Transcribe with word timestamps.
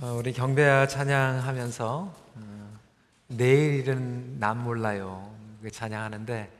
어, 0.00 0.12
우리 0.12 0.32
경배와 0.32 0.86
찬양하면서 0.86 2.14
어, 2.36 2.78
내일은 3.26 4.38
남 4.38 4.62
몰라요 4.62 5.34
그 5.60 5.72
찬양하는데 5.72 6.52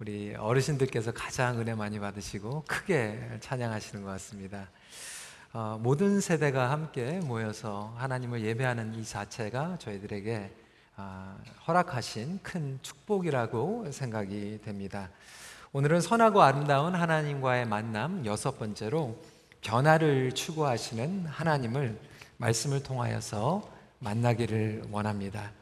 우리 0.00 0.34
어르신들께서 0.34 1.12
가장 1.12 1.58
은혜 1.58 1.74
많이 1.74 1.98
받으시고 1.98 2.64
크게 2.68 3.38
찬양하시는 3.40 4.04
것 4.04 4.10
같습니다. 4.10 4.68
어, 5.54 5.78
모든 5.80 6.20
세대가 6.20 6.70
함께 6.70 7.20
모여서 7.20 7.94
하나님을 7.96 8.44
예배하는 8.44 8.96
이 8.96 9.04
자체가 9.06 9.78
저희들에게 9.78 10.54
아, 10.96 11.38
허락하신 11.66 12.40
큰 12.42 12.78
축복이라고 12.82 13.92
생각이 13.92 14.60
됩니다. 14.62 15.08
오늘은 15.72 16.02
선하고 16.02 16.42
아름다운 16.42 16.94
하나님과의 16.94 17.64
만남 17.64 18.26
여섯 18.26 18.58
번째로 18.58 19.18
변화를 19.62 20.32
추구하시는 20.32 21.24
하나님을 21.24 21.98
말씀을 22.36 22.82
통하여서 22.82 23.70
만나기를 23.98 24.84
원합니다. 24.90 25.52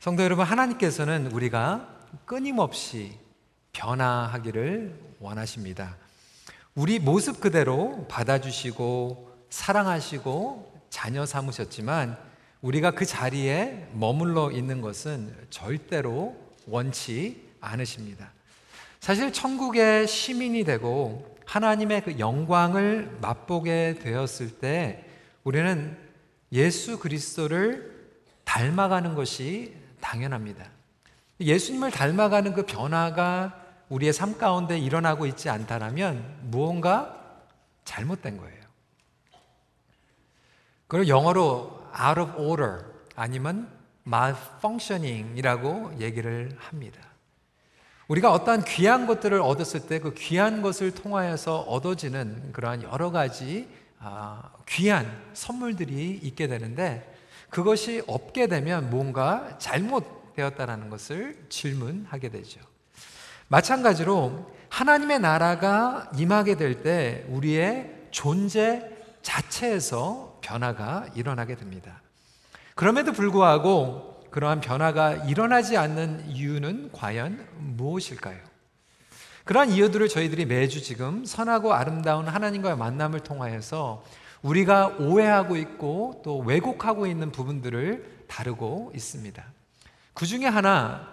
성도 0.00 0.22
여러분, 0.22 0.44
하나님께서는 0.44 1.32
우리가 1.32 1.88
끊임없이 2.24 3.18
변화하기를 3.72 4.98
원하십니다. 5.20 5.96
우리 6.74 6.98
모습 6.98 7.40
그대로 7.40 8.06
받아주시고 8.08 9.32
사랑하시고 9.50 10.82
자녀 10.90 11.24
삼으셨지만 11.24 12.18
우리가 12.62 12.92
그 12.92 13.04
자리에 13.04 13.88
머물러 13.92 14.50
있는 14.50 14.80
것은 14.80 15.34
절대로 15.50 16.36
원치 16.66 17.48
않으십니다. 17.60 18.32
사실 19.00 19.32
천국의 19.32 20.08
시민이 20.08 20.64
되고 20.64 21.36
하나님의 21.44 22.04
그 22.04 22.18
영광을 22.18 23.18
맛보게 23.20 23.98
되었을 24.02 24.58
때 24.58 25.03
우리는 25.44 25.96
예수 26.52 26.98
그리스도를 26.98 27.94
닮아가는 28.44 29.14
것이 29.14 29.74
당연합니다. 30.00 30.66
예수님을 31.40 31.90
닮아가는 31.90 32.54
그 32.54 32.64
변화가 32.64 33.62
우리의 33.88 34.12
삶 34.12 34.38
가운데 34.38 34.78
일어나고 34.78 35.26
있지 35.26 35.50
않다면 35.50 36.38
무언가 36.50 37.20
잘못된 37.84 38.38
거예요. 38.38 38.64
그걸 40.86 41.08
영어로 41.08 41.84
out 41.98 42.20
of 42.20 42.40
order 42.40 42.84
아니면 43.14 43.68
malfunctioning이라고 44.06 46.00
얘기를 46.00 46.50
합니다. 46.58 47.00
우리가 48.08 48.32
어떠한 48.32 48.64
귀한 48.64 49.06
것들을 49.06 49.40
얻었을 49.40 49.86
때 49.86 49.98
그 49.98 50.14
귀한 50.14 50.62
것을 50.62 50.94
통하여서 50.94 51.60
얻어지는 51.60 52.52
그러한 52.52 52.82
여러 52.82 53.10
가지 53.10 53.68
아, 53.68 53.83
귀한 54.68 55.30
선물들이 55.32 56.20
있게 56.22 56.46
되는데 56.46 57.12
그것이 57.50 58.02
없게 58.06 58.46
되면 58.46 58.90
뭔가 58.90 59.56
잘못되었다는 59.58 60.90
것을 60.90 61.46
질문하게 61.48 62.28
되죠. 62.30 62.60
마찬가지로 63.48 64.50
하나님의 64.68 65.20
나라가 65.20 66.10
임하게 66.16 66.56
될 66.56 66.82
때 66.82 67.24
우리의 67.28 68.08
존재 68.10 68.90
자체에서 69.22 70.38
변화가 70.42 71.08
일어나게 71.14 71.54
됩니다. 71.54 72.02
그럼에도 72.74 73.12
불구하고 73.12 74.24
그러한 74.30 74.60
변화가 74.60 75.26
일어나지 75.26 75.76
않는 75.76 76.28
이유는 76.28 76.90
과연 76.92 77.46
무엇일까요? 77.58 78.53
그러한 79.44 79.70
이유들을 79.70 80.08
저희들이 80.08 80.46
매주 80.46 80.82
지금 80.82 81.24
선하고 81.24 81.74
아름다운 81.74 82.28
하나님과의 82.28 82.78
만남을 82.78 83.20
통하여서 83.20 84.02
우리가 84.42 84.96
오해하고 84.98 85.56
있고 85.56 86.22
또 86.24 86.38
왜곡하고 86.38 87.06
있는 87.06 87.30
부분들을 87.30 88.24
다루고 88.26 88.92
있습니다. 88.94 89.44
그 90.14 90.26
중에 90.26 90.46
하나, 90.46 91.12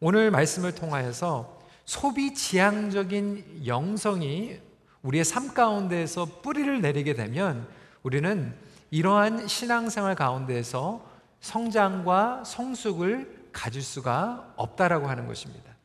오늘 0.00 0.30
말씀을 0.30 0.74
통하여서 0.74 1.58
소비 1.84 2.34
지향적인 2.34 3.64
영성이 3.66 4.58
우리의 5.02 5.24
삶 5.24 5.52
가운데에서 5.52 6.40
뿌리를 6.42 6.80
내리게 6.80 7.14
되면 7.14 7.66
우리는 8.02 8.54
이러한 8.90 9.46
신앙생활 9.46 10.14
가운데에서 10.14 11.04
성장과 11.40 12.44
성숙을 12.44 13.50
가질 13.52 13.82
수가 13.82 14.54
없다라고 14.56 15.08
하는 15.08 15.26
것입니다. 15.26 15.77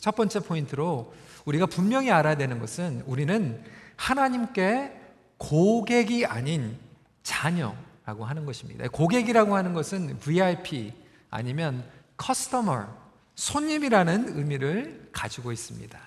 첫 0.00 0.16
번째 0.16 0.40
포인트로 0.40 1.12
우리가 1.44 1.66
분명히 1.66 2.10
알아야 2.10 2.36
되는 2.36 2.58
것은 2.58 3.02
우리는 3.06 3.62
하나님께 3.96 4.92
고객이 5.38 6.26
아닌 6.26 6.78
자녀라고 7.22 8.24
하는 8.24 8.44
것입니다. 8.44 8.86
고객이라고 8.88 9.54
하는 9.56 9.72
것은 9.72 10.18
VIP 10.18 10.92
아니면 11.30 11.84
커스터머, 12.16 12.86
손님이라는 13.34 14.36
의미를 14.36 15.08
가지고 15.12 15.52
있습니다. 15.52 15.98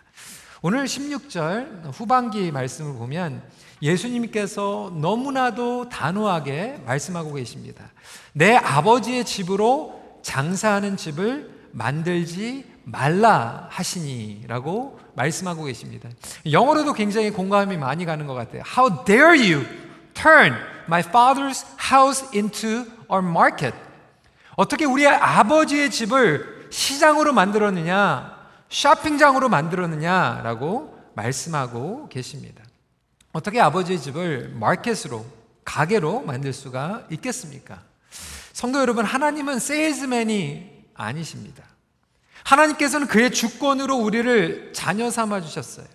오늘 0.62 0.86
16절 0.86 1.94
후반기 1.94 2.52
말씀을 2.52 2.94
보면 2.98 3.44
예수님께서 3.82 4.92
너무나도 5.00 5.90
단호하게 5.90 6.82
말씀하고 6.86 7.34
계십니다. 7.34 7.92
내 8.34 8.56
아버지의 8.56 9.24
집으로 9.24 10.20
장사하는 10.24 10.98
집을 10.98 11.70
만들지 11.74 12.66
말라 12.88 13.68
하시니라고 13.70 15.00
말씀하고 15.14 15.66
계십니다. 15.66 16.10
영어로도 16.50 16.94
굉장히 16.94 17.32
공감이 17.32 17.76
많이 17.78 18.06
가는 18.06 18.26
것 18.28 18.34
같아요. 18.34 18.64
How 18.66 19.04
dare 19.04 19.38
you 19.38 19.66
turn 20.14 20.56
my 20.88 21.02
father's 21.02 21.66
house 21.92 22.26
into 22.34 22.86
our 23.12 23.28
market? 23.28 23.76
어떻게 24.56 24.86
우리의 24.86 25.10
아버지의 25.10 25.92
집을 25.92 26.70
시장으로 26.72 27.34
만들었느냐, 27.34 28.38
쇼핑장으로 28.70 29.50
만들었느냐라고 29.50 30.98
말씀하고 31.14 32.08
계십니다. 32.10 32.64
어떻게 33.34 33.60
아버지의 33.60 34.00
집을 34.00 34.54
마켓으로, 34.56 35.26
가게로 35.66 36.22
만들 36.22 36.54
수가 36.54 37.06
있겠습니까? 37.12 37.82
성도 38.54 38.80
여러분, 38.80 39.04
하나님은 39.04 39.60
세일즈맨이 39.60 40.86
아니십니다. 40.96 41.64
하나님께서는 42.48 43.08
그의 43.08 43.32
주권으로 43.32 43.98
우리를 43.98 44.72
자녀 44.74 45.10
삼아 45.10 45.42
주셨어요. 45.42 45.86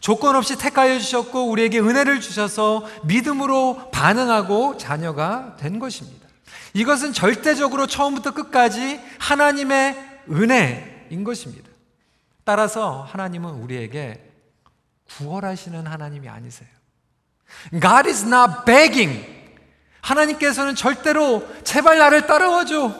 조건 0.00 0.34
없이 0.34 0.56
택하여 0.56 0.98
주셨고 0.98 1.50
우리에게 1.50 1.80
은혜를 1.80 2.20
주셔서 2.20 2.86
믿음으로 3.04 3.90
반응하고 3.92 4.78
자녀가 4.78 5.56
된 5.58 5.78
것입니다. 5.78 6.26
이것은 6.72 7.12
절대적으로 7.12 7.86
처음부터 7.86 8.32
끝까지 8.32 9.00
하나님의 9.18 10.22
은혜인 10.30 11.24
것입니다. 11.24 11.68
따라서 12.44 13.06
하나님은 13.10 13.50
우리에게 13.50 14.30
구걸하시는 15.18 15.86
하나님이 15.86 16.28
아니세요. 16.28 16.70
God 17.70 18.08
is 18.08 18.24
not 18.24 18.64
begging. 18.64 19.24
하나님께서는 20.00 20.74
절대로 20.74 21.46
제발 21.64 21.98
나를 21.98 22.26
따라와줘. 22.26 22.94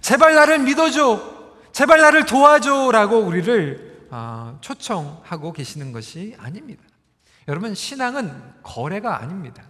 제발 0.00 0.34
나를 0.34 0.58
믿어줘. 0.58 1.41
제발 1.72 2.00
나를 2.00 2.26
도와줘라고 2.26 3.18
우리를 3.18 4.08
아, 4.10 4.58
초청하고 4.60 5.54
계시는 5.54 5.92
것이 5.92 6.36
아닙니다. 6.38 6.82
여러분, 7.48 7.74
신앙은 7.74 8.62
거래가 8.62 9.20
아닙니다. 9.20 9.64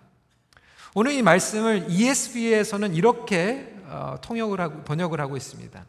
오늘 0.94 1.12
이 1.12 1.22
말씀을 1.22 1.86
ESV에서는 1.88 2.94
이렇게 2.94 3.72
어, 3.86 4.16
통역을 4.20 4.60
하고 4.60 4.82
번역을 4.82 5.20
하고 5.20 5.36
있습니다. 5.36 5.84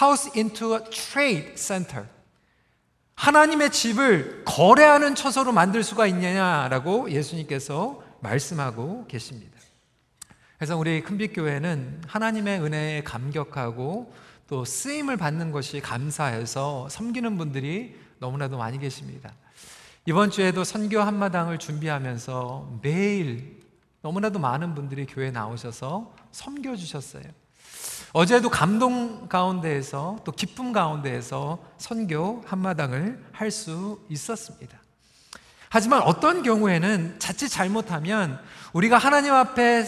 House 0.00 0.32
into 0.34 0.74
a 0.74 0.80
trade 0.90 1.56
center. 1.56 2.06
하나님의 3.14 3.70
집을 3.70 4.44
거래하는 4.46 5.14
처소로 5.14 5.52
만들 5.52 5.84
수가 5.84 6.06
있느냐라고 6.06 7.10
예수님께서 7.10 8.02
말씀하고 8.20 9.06
계십니다. 9.06 9.52
그래서 10.56 10.76
우리 10.78 11.02
큰빛교회는 11.02 12.04
하나님의 12.06 12.60
은혜에 12.60 13.02
감격하고 13.02 14.12
또 14.46 14.64
쓰임을 14.64 15.16
받는 15.16 15.52
것이 15.52 15.80
감사해서 15.80 16.88
섬기는 16.90 17.38
분들이 17.38 17.98
너무나도 18.18 18.58
많이 18.58 18.78
계십니다. 18.78 19.32
이번 20.06 20.30
주에도 20.30 20.64
선교 20.64 21.00
한마당을 21.00 21.58
준비하면서 21.58 22.80
매일 22.82 23.62
너무나도 24.02 24.38
많은 24.38 24.74
분들이 24.74 25.06
교회 25.06 25.30
나오셔서 25.30 26.14
섬겨 26.30 26.76
주셨어요. 26.76 27.24
어제도 28.12 28.50
감동 28.50 29.28
가운데에서 29.28 30.18
또 30.24 30.32
기쁨 30.32 30.72
가운데에서 30.72 31.58
선교 31.78 32.42
한마당을 32.46 33.24
할 33.32 33.50
수 33.50 34.04
있었습니다. 34.08 34.83
하지만 35.74 36.02
어떤 36.02 36.44
경우에는 36.44 37.16
자칫 37.18 37.48
잘못하면 37.48 38.38
우리가 38.74 38.96
하나님 38.96 39.34
앞에 39.34 39.84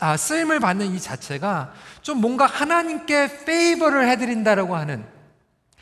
아, 0.00 0.16
쓰임을 0.16 0.58
받는 0.58 0.94
이 0.94 0.98
자체가 0.98 1.74
좀 2.00 2.22
뭔가 2.22 2.46
하나님께 2.46 3.44
페이버를 3.44 4.08
해드린다라고 4.08 4.74
하는 4.74 5.04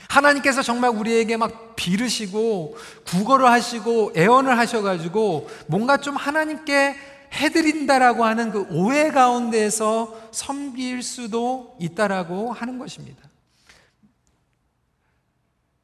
하나님께서 0.08 0.62
정말 0.62 0.90
우리에게 0.90 1.36
막 1.36 1.76
비르시고 1.76 2.76
구걸을 3.06 3.48
하시고 3.48 4.14
애원을 4.16 4.58
하셔가지고 4.58 5.48
뭔가 5.68 5.98
좀 5.98 6.16
하나님께 6.16 6.96
해드린다라고 7.32 8.24
하는 8.24 8.50
그 8.50 8.66
오해 8.70 9.12
가운데에서 9.12 10.28
섬길 10.32 11.04
수도 11.04 11.76
있다라고 11.78 12.52
하는 12.52 12.80
것입니다. 12.80 13.22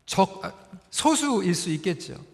적, 0.05 0.45
아, 0.45 0.53
소수일 0.91 1.55
수 1.55 1.71
있겠죠. 1.71 2.32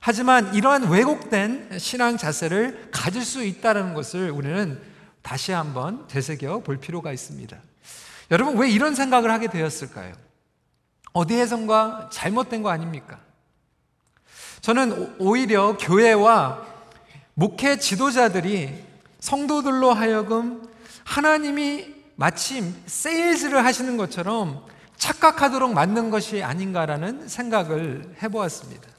하지만 0.00 0.54
이러한 0.54 0.88
왜곡된 0.88 1.78
신앙 1.78 2.16
자세를 2.16 2.88
가질 2.90 3.22
수 3.22 3.44
있다는 3.44 3.92
것을 3.92 4.30
우리는 4.30 4.80
다시 5.20 5.52
한번 5.52 6.06
되새겨 6.08 6.60
볼 6.60 6.78
필요가 6.78 7.12
있습니다. 7.12 7.56
여러분, 8.30 8.56
왜 8.56 8.70
이런 8.70 8.94
생각을 8.94 9.30
하게 9.30 9.48
되었을까요? 9.48 10.14
어디에선가 11.12 12.08
잘못된 12.10 12.62
거 12.62 12.70
아닙니까? 12.70 13.20
저는 14.62 15.16
오히려 15.18 15.76
교회와 15.76 16.66
목회 17.34 17.78
지도자들이 17.78 18.82
성도들로 19.18 19.92
하여금 19.92 20.66
하나님이 21.04 21.94
마침 22.16 22.74
세일즈를 22.86 23.64
하시는 23.64 23.96
것처럼 23.98 24.64
착각하도록 24.96 25.74
만든 25.74 26.10
것이 26.10 26.42
아닌가라는 26.42 27.28
생각을 27.28 28.16
해보았습니다. 28.22 28.89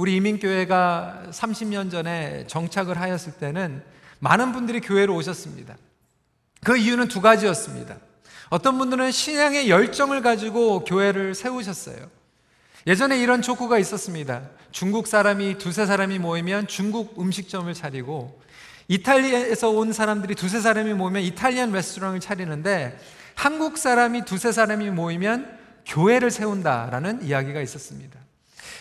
우리 0.00 0.16
이민교회가 0.16 1.24
30년 1.30 1.90
전에 1.90 2.46
정착을 2.46 2.98
하였을 2.98 3.34
때는 3.34 3.82
많은 4.20 4.52
분들이 4.52 4.80
교회로 4.80 5.14
오셨습니다. 5.14 5.76
그 6.64 6.78
이유는 6.78 7.08
두 7.08 7.20
가지였습니다. 7.20 7.98
어떤 8.48 8.78
분들은 8.78 9.10
신앙의 9.10 9.68
열정을 9.68 10.22
가지고 10.22 10.84
교회를 10.84 11.34
세우셨어요. 11.34 11.98
예전에 12.86 13.20
이런 13.20 13.42
족구가 13.42 13.78
있었습니다. 13.78 14.48
중국 14.72 15.06
사람이 15.06 15.58
두세 15.58 15.84
사람이 15.84 16.18
모이면 16.18 16.66
중국 16.66 17.20
음식점을 17.20 17.72
차리고 17.74 18.40
이탈리아에서 18.88 19.68
온 19.68 19.92
사람들이 19.92 20.34
두세 20.34 20.60
사람이 20.60 20.94
모이면 20.94 21.20
이탈리안 21.24 21.72
레스토랑을 21.72 22.20
차리는데 22.20 22.98
한국 23.34 23.76
사람이 23.76 24.24
두세 24.24 24.50
사람이 24.50 24.88
모이면 24.92 25.58
교회를 25.84 26.30
세운다라는 26.30 27.22
이야기가 27.22 27.60
있었습니다. 27.60 28.18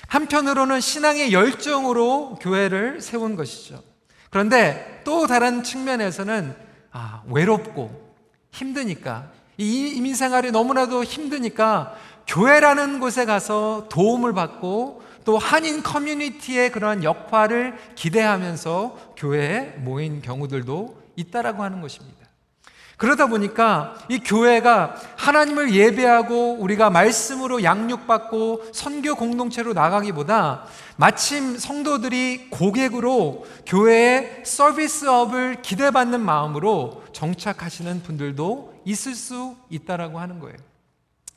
한편으로는 0.10 0.82
신앙의 0.82 1.32
열정으로 1.32 2.36
교회를 2.42 3.00
세운 3.00 3.36
것이죠. 3.36 3.82
그런데 4.30 5.02
또 5.06 5.28
다른 5.28 5.64
측면에서는 5.64 6.56
아, 6.92 7.24
외롭고 7.28 8.16
힘드니까 8.52 9.32
이 9.58 9.94
이민 9.96 10.16
생활이 10.16 10.52
너무나도 10.52 11.04
힘드니까 11.04 11.96
교회라는 12.28 13.00
곳에 13.00 13.26
가서 13.26 13.88
도움을 13.90 14.34
받고 14.34 15.04
또 15.26 15.38
한인 15.38 15.84
커뮤니티의 15.84 16.72
그러한 16.72 17.04
역할을 17.04 17.78
기대하면서 17.96 19.14
교회에 19.18 19.76
모인 19.78 20.22
경우들도 20.22 20.98
있다라고 21.16 21.64
하는 21.64 21.82
것입니다. 21.82 22.19
그러다 23.00 23.28
보니까 23.28 23.96
이 24.10 24.20
교회가 24.20 24.94
하나님을 25.16 25.74
예배하고 25.74 26.56
우리가 26.56 26.90
말씀으로 26.90 27.64
양육받고 27.64 28.66
선교 28.74 29.16
공동체로 29.16 29.72
나가기보다 29.72 30.66
마침 30.98 31.58
성도들이 31.58 32.50
고객으로 32.50 33.46
교회의 33.66 34.44
서비스업을 34.46 35.62
기대받는 35.62 36.20
마음으로 36.20 37.06
정착하시는 37.14 38.04
분들도 38.04 38.82
있을 38.84 39.16
수 39.16 39.56
있다라고 39.70 40.20
하는 40.20 40.40
거예요. 40.40 40.58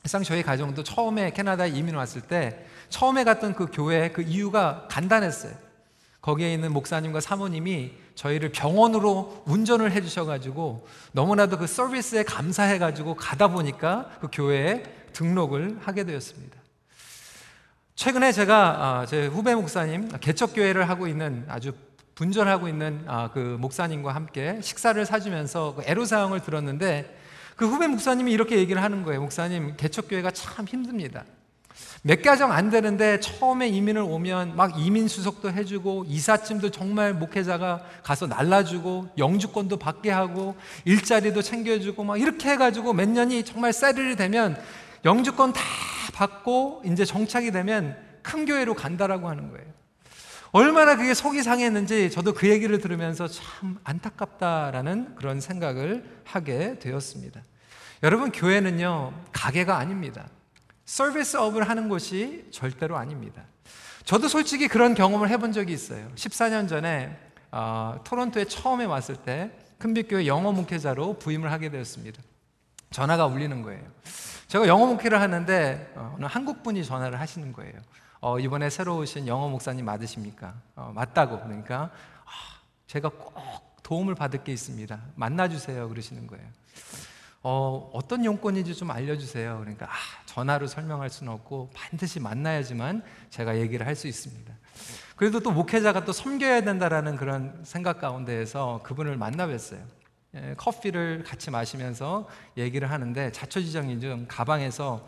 사실 0.04 0.26
저희 0.26 0.42
가정도 0.42 0.82
처음에 0.82 1.30
캐나다에 1.30 1.68
이민 1.68 1.94
왔을 1.94 2.22
때 2.22 2.66
처음에 2.88 3.22
갔던 3.22 3.54
그 3.54 3.68
교회 3.72 4.10
그 4.10 4.22
이유가 4.22 4.88
간단했어요. 4.90 5.52
거기에 6.22 6.52
있는 6.52 6.72
목사님과 6.72 7.20
사모님이 7.20 7.92
저희를 8.14 8.50
병원으로 8.50 9.42
운전을 9.46 9.92
해주셔가지고 9.92 10.86
너무나도 11.12 11.58
그 11.58 11.66
서비스에 11.66 12.22
감사해가지고 12.24 13.14
가다 13.14 13.48
보니까 13.48 14.10
그 14.20 14.28
교회에 14.32 14.82
등록을 15.12 15.78
하게 15.80 16.04
되었습니다. 16.04 16.56
최근에 17.94 18.32
제가 18.32 19.00
아, 19.00 19.06
제 19.06 19.26
후배 19.26 19.54
목사님 19.54 20.08
개척교회를 20.20 20.88
하고 20.88 21.06
있는 21.06 21.44
아주 21.48 21.72
분전하고 22.14 22.68
있는 22.68 23.04
아, 23.06 23.30
그 23.32 23.56
목사님과 23.60 24.14
함께 24.14 24.58
식사를 24.62 25.04
사주면서 25.04 25.74
그 25.76 25.82
애로사항을 25.84 26.40
들었는데 26.40 27.18
그 27.56 27.68
후배 27.68 27.86
목사님이 27.86 28.32
이렇게 28.32 28.58
얘기를 28.58 28.82
하는 28.82 29.02
거예요. 29.02 29.20
목사님 29.20 29.76
개척교회가 29.76 30.30
참 30.30 30.66
힘듭니다. 30.66 31.24
몇 32.04 32.20
가정 32.20 32.50
안 32.50 32.68
되는데 32.68 33.20
처음에 33.20 33.68
이민을 33.68 34.02
오면 34.02 34.56
막 34.56 34.76
이민 34.76 35.06
수속도 35.06 35.52
해주고 35.52 36.06
이삿짐도 36.08 36.70
정말 36.70 37.14
목회자가 37.14 37.84
가서 38.02 38.26
날라주고 38.26 39.10
영주권도 39.18 39.76
받게 39.76 40.10
하고 40.10 40.56
일자리도 40.84 41.42
챙겨주고 41.42 42.02
막 42.02 42.20
이렇게 42.20 42.50
해가지고 42.50 42.92
몇 42.92 43.08
년이 43.08 43.44
정말 43.44 43.72
세를이 43.72 44.16
되면 44.16 44.60
영주권 45.04 45.52
다 45.52 45.60
받고 46.12 46.82
이제 46.84 47.04
정착이 47.04 47.52
되면 47.52 47.96
큰 48.22 48.46
교회로 48.46 48.74
간다라고 48.74 49.28
하는 49.28 49.50
거예요. 49.50 49.66
얼마나 50.50 50.96
그게 50.96 51.14
속이 51.14 51.42
상했는지 51.42 52.10
저도 52.10 52.34
그 52.34 52.50
얘기를 52.50 52.78
들으면서 52.78 53.28
참 53.28 53.78
안타깝다라는 53.84 55.14
그런 55.14 55.40
생각을 55.40 56.04
하게 56.24 56.78
되었습니다. 56.78 57.40
여러분, 58.02 58.30
교회는요, 58.32 59.14
가게가 59.32 59.78
아닙니다. 59.78 60.26
서비스업을 60.84 61.68
하는 61.68 61.88
곳이 61.88 62.46
절대로 62.50 62.96
아닙니다. 62.96 63.42
저도 64.04 64.28
솔직히 64.28 64.68
그런 64.68 64.94
경험을 64.94 65.28
해본 65.28 65.52
적이 65.52 65.72
있어요. 65.72 66.08
14년 66.14 66.68
전에 66.68 67.16
어, 67.50 68.00
토론토에 68.04 68.46
처음에 68.46 68.84
왔을 68.84 69.16
때 69.16 69.50
큰빛교회 69.78 70.26
영어 70.26 70.52
목회자로 70.52 71.18
부임을 71.18 71.52
하게 71.52 71.70
되었습니다. 71.70 72.22
전화가 72.90 73.26
울리는 73.26 73.62
거예요. 73.62 73.82
제가 74.48 74.66
영어 74.66 74.86
목회를 74.86 75.20
하는데 75.20 75.92
어, 75.96 76.14
어느 76.16 76.26
한국 76.26 76.62
분이 76.62 76.84
전화를 76.84 77.20
하시는 77.20 77.52
거예요. 77.52 77.74
어, 78.20 78.38
이번에 78.38 78.70
새로 78.70 78.98
오신 78.98 79.26
영어 79.26 79.48
목사님 79.48 79.84
맞으십니까? 79.84 80.54
어, 80.76 80.92
맞다고 80.94 81.40
그러니까 81.40 81.90
아, 82.24 82.30
제가 82.86 83.08
꼭 83.08 83.34
도움을 83.82 84.14
받을 84.14 84.44
게 84.44 84.52
있습니다. 84.52 84.98
만나주세요 85.16 85.88
그러시는 85.88 86.26
거예요. 86.26 86.46
어, 87.44 87.90
어떤 87.92 88.24
용건인지 88.24 88.74
좀 88.74 88.90
알려주세요. 88.90 89.58
그러니까 89.60 89.86
아, 89.86 89.96
전화로 90.26 90.66
설명할 90.68 91.10
수는 91.10 91.32
없고 91.32 91.70
반드시 91.74 92.20
만나야지만 92.20 93.02
제가 93.30 93.58
얘기를 93.58 93.86
할 93.86 93.96
수 93.96 94.06
있습니다. 94.06 94.52
그래도 95.16 95.40
또 95.40 95.50
목회자가 95.52 96.04
또 96.04 96.12
섬겨야 96.12 96.62
된다라는 96.62 97.16
그런 97.16 97.60
생각 97.64 98.00
가운데에서 98.00 98.80
그분을 98.82 99.16
만나 99.16 99.46
뵀어요. 99.46 99.80
예, 100.34 100.54
커피를 100.56 101.22
같이 101.26 101.50
마시면서 101.50 102.26
얘기를 102.56 102.90
하는데 102.90 103.30
자초지정인 103.32 104.00
중 104.00 104.24
가방에서 104.28 105.06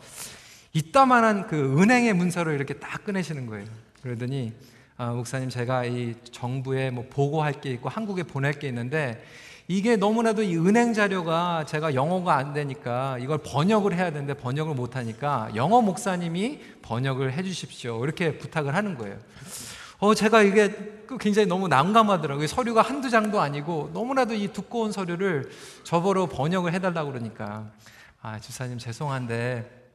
이따만한 0.73 1.47
그 1.47 1.81
은행의 1.81 2.13
문서를 2.13 2.53
이렇게 2.53 2.75
딱 2.75 3.03
꺼내시는 3.05 3.47
거예요. 3.47 3.65
그러더니 4.03 4.53
아, 4.97 5.11
목사님 5.11 5.49
제가 5.49 5.85
이 5.85 6.15
정부에 6.31 6.91
뭐 6.91 7.05
보고할 7.09 7.59
게 7.59 7.71
있고 7.71 7.89
한국에 7.89 8.23
보낼 8.23 8.53
게 8.53 8.67
있는데 8.67 9.23
이게 9.67 9.95
너무나도 9.95 10.43
이 10.43 10.57
은행 10.57 10.93
자료가 10.93 11.65
제가 11.65 11.95
영어가 11.95 12.35
안 12.35 12.53
되니까 12.53 13.17
이걸 13.19 13.39
번역을 13.39 13.95
해야 13.95 14.11
되는데 14.11 14.35
번역을 14.35 14.75
못 14.75 14.95
하니까 14.95 15.49
영어 15.55 15.81
목사님이 15.81 16.59
번역을 16.83 17.33
해 17.33 17.41
주십시오. 17.41 18.03
이렇게 18.03 18.37
부탁을 18.37 18.75
하는 18.75 18.95
거예요. 18.95 19.17
어, 19.97 20.13
제가 20.13 20.43
이게 20.43 21.01
굉장히 21.19 21.47
너무 21.47 21.67
난감하더라고요. 21.67 22.45
서류가 22.45 22.83
한두 22.83 23.09
장도 23.09 23.41
아니고 23.41 23.89
너무나도 23.93 24.35
이 24.35 24.49
두꺼운 24.49 24.91
서류를 24.91 25.49
저보러 25.83 26.27
번역을 26.27 26.73
해달라고 26.73 27.11
그러니까. 27.11 27.71
아, 28.21 28.39
주사님 28.39 28.77
죄송한데 28.77 29.89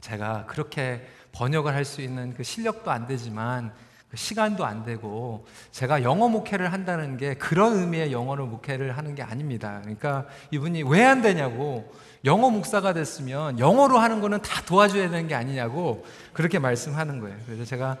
제가 0.00 0.46
그렇게 0.46 1.06
번역을 1.32 1.74
할 1.74 1.84
수 1.84 2.00
있는 2.00 2.34
그 2.34 2.42
실력도 2.42 2.90
안 2.90 3.06
되지만 3.06 3.72
그 3.72 3.91
시간도 4.14 4.64
안 4.64 4.84
되고 4.84 5.46
제가 5.70 6.02
영어 6.02 6.28
목회를 6.28 6.72
한다는 6.72 7.16
게 7.16 7.34
그런 7.34 7.76
의미의 7.78 8.12
영어로 8.12 8.46
목회를 8.46 8.96
하는 8.96 9.14
게 9.14 9.22
아닙니다. 9.22 9.78
그러니까 9.82 10.26
이분이 10.50 10.82
왜 10.84 11.02
안 11.04 11.22
되냐고 11.22 11.92
영어 12.24 12.50
목사가 12.50 12.92
됐으면 12.92 13.58
영어로 13.58 13.98
하는 13.98 14.20
거는 14.20 14.40
다 14.42 14.62
도와줘야 14.62 15.10
되는 15.10 15.26
게 15.28 15.34
아니냐고 15.34 16.04
그렇게 16.32 16.58
말씀하는 16.58 17.20
거예요. 17.20 17.36
그래서 17.46 17.64
제가 17.64 17.96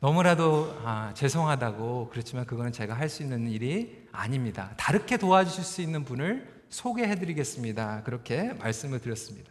너무나도 0.00 0.80
아, 0.84 1.10
죄송하다고 1.14 2.10
그렇지만 2.12 2.44
그거는 2.46 2.70
제가 2.70 2.94
할 2.94 3.08
수 3.08 3.22
있는 3.22 3.48
일이 3.48 4.06
아닙니다. 4.12 4.70
다르게 4.76 5.16
도와주실 5.16 5.64
수 5.64 5.82
있는 5.82 6.04
분을 6.04 6.46
소개해드리겠습니다. 6.68 8.02
그렇게 8.04 8.52
말씀을 8.60 9.00
드렸습니다. 9.00 9.50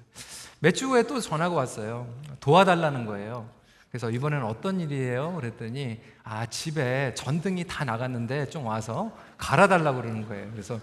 몇 0.59 0.71
주 0.71 0.87
후에 0.87 1.03
또 1.03 1.19
전화가 1.19 1.53
왔어요. 1.55 2.07
도와달라는 2.39 3.05
거예요. 3.05 3.49
그래서 3.89 4.11
이번에는 4.11 4.45
어떤 4.45 4.79
일이에요? 4.79 5.33
그랬더니 5.35 5.99
아 6.23 6.45
집에 6.45 7.13
전등이 7.15 7.65
다 7.65 7.85
나갔는데 7.85 8.49
좀 8.49 8.65
와서 8.65 9.11
갈아달라고 9.37 10.01
그러는 10.01 10.27
거예요. 10.27 10.49
그래서 10.51 10.79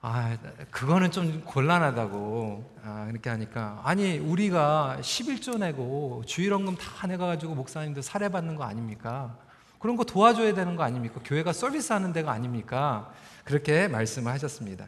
아 0.00 0.36
그거는 0.70 1.10
좀 1.10 1.42
곤란하다고 1.44 2.78
아, 2.84 3.08
이렇게 3.10 3.30
하니까 3.30 3.80
아니 3.84 4.18
우리가 4.18 4.98
11조 5.00 5.58
내고 5.58 6.22
주일원금 6.26 6.76
다 6.76 7.06
내가지고 7.06 7.54
목사님들 7.54 8.02
살해받는 8.02 8.56
거 8.56 8.64
아닙니까? 8.64 9.36
그런 9.78 9.96
거 9.96 10.04
도와줘야 10.04 10.54
되는 10.54 10.76
거 10.76 10.82
아닙니까? 10.82 11.20
교회가 11.24 11.52
서비스하는 11.52 12.12
데가 12.12 12.32
아닙니까? 12.32 13.12
그렇게 13.44 13.88
말씀을 13.88 14.32
하셨습니다. 14.32 14.86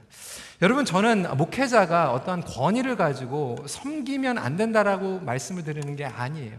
여러분 0.63 0.85
저는 0.85 1.37
목회자가 1.37 2.13
어떠한 2.13 2.45
권위를 2.45 2.97
가지고 2.97 3.57
섬기면 3.67 4.39
안 4.39 4.57
된다라고 4.57 5.21
말씀을 5.21 5.65
드리는 5.65 5.97
게 5.97 6.05
아니에요. 6.05 6.59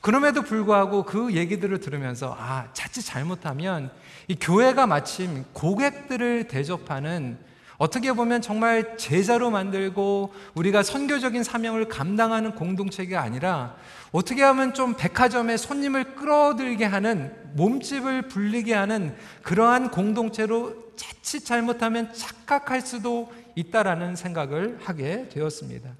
그럼에도 0.00 0.42
불구하고 0.42 1.02
그 1.02 1.34
얘기들을 1.34 1.78
들으면서 1.80 2.34
아 2.38 2.68
자칫 2.72 3.02
잘못하면 3.02 3.90
이 4.28 4.34
교회가 4.34 4.86
마침 4.86 5.44
고객들을 5.52 6.48
대접하는 6.48 7.38
어떻게 7.76 8.12
보면 8.12 8.42
정말 8.42 8.98
제자로 8.98 9.50
만들고 9.50 10.34
우리가 10.54 10.82
선교적인 10.82 11.42
사명을 11.42 11.88
감당하는 11.88 12.54
공동체가 12.54 13.22
아니라 13.22 13.74
어떻게 14.12 14.42
하면 14.42 14.74
좀 14.74 14.94
백화점에 14.94 15.56
손님을 15.56 16.14
끌어들게 16.14 16.84
하는 16.84 17.34
몸집을 17.54 18.28
불리게 18.28 18.74
하는 18.74 19.16
그러한 19.42 19.90
공동체로 19.90 20.90
자칫 20.96 21.46
잘못하면 21.46 22.12
착각할 22.12 22.82
수도 22.82 23.32
있다라는 23.54 24.14
생각을 24.14 24.78
하게 24.82 25.28
되었습니다. 25.30 25.90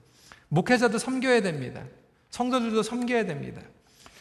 목회자도 0.48 0.98
섬겨야 0.98 1.40
됩니다. 1.40 1.82
성도들도 2.28 2.82
섬겨야 2.82 3.24
됩니다. 3.24 3.62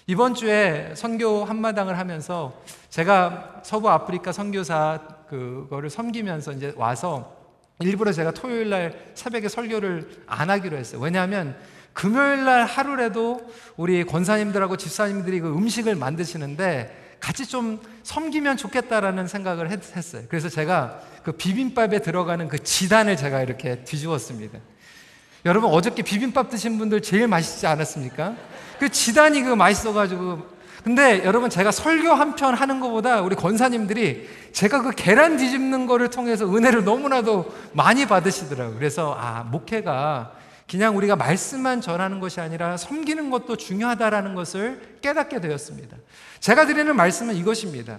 이번 0.10 0.34
주에 0.34 0.94
선교 0.96 1.46
한마당을 1.46 2.00
하면서 2.00 2.60
제가 2.90 3.62
서부 3.64 3.92
아프리카 3.92 4.32
선교사 4.32 5.02
그거를 5.30 5.92
섬기면서 5.92 6.54
이제 6.54 6.74
와서 6.78 7.38
일부러 7.82 8.12
제가 8.12 8.32
토요일 8.32 8.72
날 8.72 9.12
새벽에 9.14 9.48
설교를 9.48 10.24
안 10.26 10.50
하기로 10.50 10.78
했어요. 10.78 11.00
왜냐하면 11.00 11.56
금요일 11.94 12.44
날 12.44 12.66
하루라도 12.66 13.52
우리 13.78 14.04
권사님들하고 14.04 14.78
집사님들이 14.78 15.42
그 15.42 15.56
음식을 15.56 15.94
만드시는데 15.94 17.18
같이 17.20 17.46
좀 17.46 17.80
섬기면 18.02 18.58
좋겠다라는 18.58 19.28
생각을 19.28 19.70
했어요. 19.70 20.24
그래서 20.28 20.50
제가 20.50 21.02
그 21.22 21.34
비빔밥에 21.34 22.00
들어가는 22.00 22.48
그 22.48 22.58
지단을 22.58 23.16
제가 23.16 23.44
이렇게 23.44 23.84
뒤집었습니다. 23.84 24.58
여러분 25.46 25.70
어저께 25.72 26.04
비빔밥 26.04 26.50
드신 26.50 26.78
분들 26.78 27.02
제일 27.02 27.28
맛있지 27.28 27.66
않았습니까? 27.68 28.36
그 28.80 28.90
지단이 28.90 29.42
그 29.44 29.54
맛있어가지고 29.54 30.60
근데 30.84 31.24
여러분 31.26 31.50
제가 31.50 31.72
설교 31.72 32.10
한 32.10 32.36
편 32.36 32.54
하는 32.54 32.80
것보다 32.80 33.22
우리 33.22 33.36
권사님들이 33.36 34.30
제가 34.54 34.82
그 34.82 34.92
계란 34.92 35.38
뒤집는 35.38 35.86
거를 35.88 36.10
통해서 36.10 36.46
은혜를 36.46 36.84
너무나도 36.86 37.54
많이 37.74 38.06
받으시더라고요. 38.06 38.78
그래서 38.78 39.16
아 39.20 39.44
목회가 39.44 40.32
그냥 40.70 40.96
우리가 40.96 41.16
말씀만 41.16 41.82
전하는 41.82 42.20
것이 42.20 42.40
아니라 42.40 42.78
섬기는 42.78 43.30
것도 43.30 43.58
중요하다라는 43.58 44.36
것을 44.36 44.98
깨닫게 45.02 45.42
되었습니다. 45.42 45.98
제가 46.40 46.66
드리는 46.66 46.96
말씀은 46.96 47.36
이것입니다. 47.36 47.98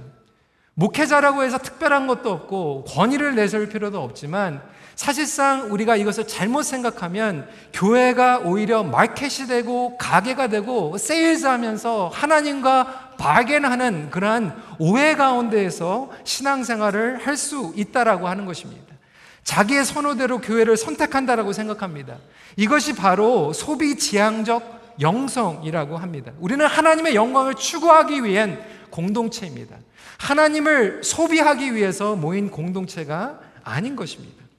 목회자라고 0.74 1.42
해서 1.42 1.58
특별한 1.58 2.06
것도 2.06 2.30
없고 2.30 2.84
권위를 2.84 3.34
내세울 3.34 3.68
필요도 3.68 4.02
없지만 4.02 4.62
사실상 5.00 5.72
우리가 5.72 5.96
이것을 5.96 6.26
잘못 6.26 6.62
생각하면 6.62 7.48
교회가 7.72 8.40
오히려 8.40 8.82
마켓이 8.82 9.48
되고 9.48 9.96
가게가 9.96 10.48
되고 10.48 10.98
세일즈하면서 10.98 12.10
하나님과 12.12 13.14
발견하는 13.16 14.10
그러한 14.10 14.62
오해 14.78 15.14
가운데에서 15.14 16.10
신앙생활을 16.24 17.26
할 17.26 17.38
수 17.38 17.72
있다라고 17.76 18.28
하는 18.28 18.44
것입니다. 18.44 18.94
자기의 19.42 19.86
선호대로 19.86 20.42
교회를 20.42 20.76
선택한다라고 20.76 21.54
생각합니다. 21.54 22.18
이것이 22.56 22.94
바로 22.94 23.54
소비 23.54 23.96
지향적 23.96 24.98
영성이라고 25.00 25.96
합니다. 25.96 26.32
우리는 26.40 26.66
하나님의 26.66 27.14
영광을 27.14 27.54
추구하기 27.54 28.22
위한 28.24 28.62
공동체입니다. 28.90 29.76
하나님을 30.18 31.00
소비하기 31.02 31.74
위해서 31.74 32.16
모인 32.16 32.50
공동체가 32.50 33.40
아닌 33.64 33.96
것입니다. 33.96 34.49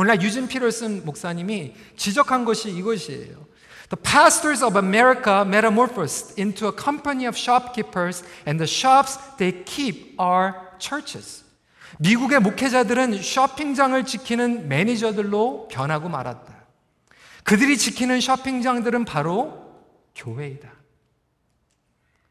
오늘날 0.00 0.22
유진 0.22 0.48
피럴슨 0.48 1.04
목사님이 1.04 1.74
지적한 1.94 2.46
것이 2.46 2.70
이것이에요. 2.70 3.46
The 3.90 4.02
pastors 4.02 4.64
of 4.64 4.78
America 4.78 5.42
metamorphosed 5.42 6.40
into 6.40 6.68
a 6.68 6.72
company 6.74 7.26
of 7.26 7.36
shopkeepers, 7.36 8.24
and 8.48 8.58
the 8.58 8.66
shops 8.66 9.18
they 9.36 9.62
keep 9.62 10.18
are 10.18 10.54
churches. 10.78 11.44
미국의 11.98 12.40
목회자들은 12.40 13.20
쇼핑장을 13.20 14.02
지키는 14.06 14.68
매니저들로 14.68 15.68
변하고 15.68 16.08
말았다. 16.08 16.64
그들이 17.44 17.76
지키는 17.76 18.22
쇼핑장들은 18.22 19.04
바로 19.04 19.84
교회이다. 20.14 20.72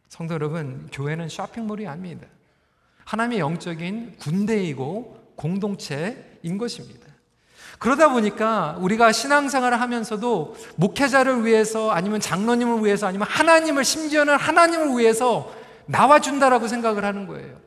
성도 0.07 0.33
여러분, 0.33 0.89
교회는 0.91 1.29
쇼핑몰이 1.29 1.85
아닙니다. 1.85 2.25
하나님의 3.05 3.37
영적인 3.37 4.15
군대이고 4.17 5.33
공동체인 5.35 6.57
것입니다. 6.57 7.08
그러다 7.79 8.09
보니까 8.09 8.75
우리가 8.79 9.13
신앙생활을 9.13 9.79
하면서도 9.79 10.55
목회자를 10.75 11.45
위해서 11.45 11.91
아니면 11.91 12.19
장로님을 12.19 12.85
위해서 12.85 13.07
아니면 13.07 13.25
하나님을 13.29 13.85
심지어는 13.85 14.35
하나님을 14.35 14.99
위해서 14.99 15.51
나와준다라고 15.85 16.67
생각을 16.67 17.05
하는 17.05 17.25
거예요. 17.25 17.57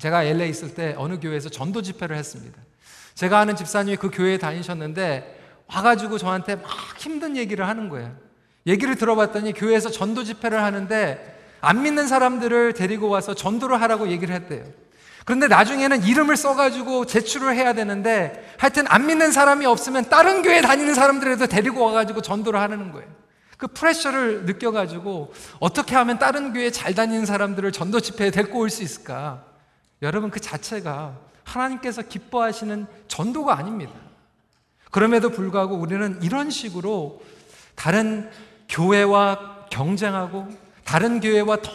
제가 0.00 0.22
LA 0.22 0.48
있을 0.48 0.74
때 0.74 0.94
어느 0.96 1.18
교회에서 1.20 1.50
전도 1.50 1.82
집회를 1.82 2.16
했습니다. 2.16 2.56
제가 3.14 3.40
아는 3.40 3.56
집사님이 3.56 3.96
그 3.96 4.10
교회에 4.10 4.38
다니셨는데 4.38 5.40
와가지고 5.66 6.18
저한테 6.18 6.56
막 6.56 6.64
힘든 6.98 7.36
얘기를 7.36 7.66
하는 7.66 7.88
거예요. 7.88 8.14
얘기를 8.66 8.94
들어봤더니 8.94 9.52
교회에서 9.54 9.90
전도 9.90 10.22
집회를 10.24 10.62
하는데 10.62 11.38
안 11.60 11.82
믿는 11.82 12.06
사람들을 12.06 12.74
데리고 12.74 13.08
와서 13.08 13.34
전도를 13.34 13.80
하라고 13.82 14.08
얘기를 14.08 14.34
했대요. 14.34 14.64
그런데 15.24 15.46
나중에는 15.46 16.02
이름을 16.02 16.36
써가지고 16.36 17.06
제출을 17.06 17.54
해야 17.54 17.72
되는데 17.74 18.51
하여튼 18.62 18.84
안 18.86 19.06
믿는 19.06 19.32
사람이 19.32 19.66
없으면 19.66 20.08
다른 20.08 20.40
교회 20.42 20.60
다니는 20.60 20.94
사람들에도 20.94 21.48
데리고 21.48 21.84
와가지고 21.84 22.22
전도를 22.22 22.60
하는 22.60 22.92
거예요. 22.92 23.08
그 23.58 23.66
프레셔를 23.66 24.44
느껴가지고 24.44 25.32
어떻게 25.58 25.96
하면 25.96 26.20
다른 26.20 26.52
교회 26.52 26.70
잘 26.70 26.94
다니는 26.94 27.26
사람들을 27.26 27.72
전도 27.72 27.98
집회에 27.98 28.30
데리고 28.30 28.60
올 28.60 28.70
수 28.70 28.84
있을까? 28.84 29.42
여러분 30.00 30.30
그 30.30 30.38
자체가 30.38 31.16
하나님께서 31.42 32.02
기뻐하시는 32.02 32.86
전도가 33.08 33.58
아닙니다. 33.58 33.94
그럼에도 34.92 35.30
불구하고 35.30 35.74
우리는 35.74 36.20
이런 36.22 36.48
식으로 36.48 37.20
다른 37.74 38.30
교회와 38.68 39.66
경쟁하고 39.70 40.46
다른 40.84 41.18
교회와 41.18 41.56
더 41.56 41.70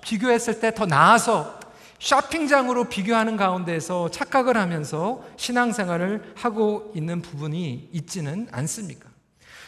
비교했을 0.00 0.58
때 0.58 0.72
더 0.72 0.86
나아서 0.86 1.60
쇼핑장으로 2.02 2.88
비교하는 2.88 3.36
가운데서 3.36 4.10
착각을 4.10 4.56
하면서 4.56 5.22
신앙생활을 5.36 6.32
하고 6.34 6.92
있는 6.96 7.22
부분이 7.22 7.90
있지는 7.92 8.48
않습니까? 8.50 9.08